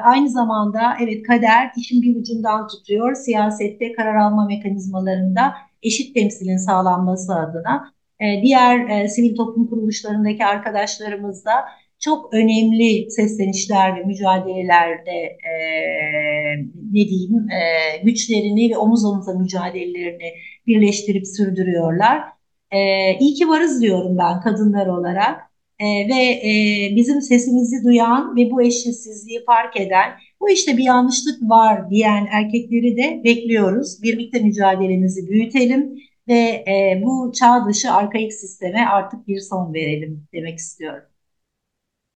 [0.03, 3.15] aynı zamanda evet kader işin bir ucundan tutuyor.
[3.15, 5.53] Siyasette karar alma mekanizmalarında
[5.83, 11.51] eşit temsilin sağlanması adına e, diğer e, sivil toplum kuruluşlarındaki arkadaşlarımız da
[12.03, 15.53] çok önemli seslenişler ve mücadelelerde e,
[16.91, 20.33] ne diyeyim e, güçlerini ve omuz omuza mücadelelerini
[20.67, 22.23] birleştirip sürdürüyorlar.
[22.71, 22.79] E,
[23.19, 25.41] iyi ki varız diyorum ben kadınlar olarak
[25.79, 26.51] e, ve e,
[26.95, 30.11] bizim sesimizi duyan ve bu eşitsizliği fark eden
[30.41, 34.03] bu işte bir yanlışlık var diyen erkekleri de bekliyoruz.
[34.03, 35.95] Birlikte mücadelemizi büyütelim
[36.27, 41.12] ve e, bu çağ dışı arkaik sisteme artık bir son verelim demek istiyorum.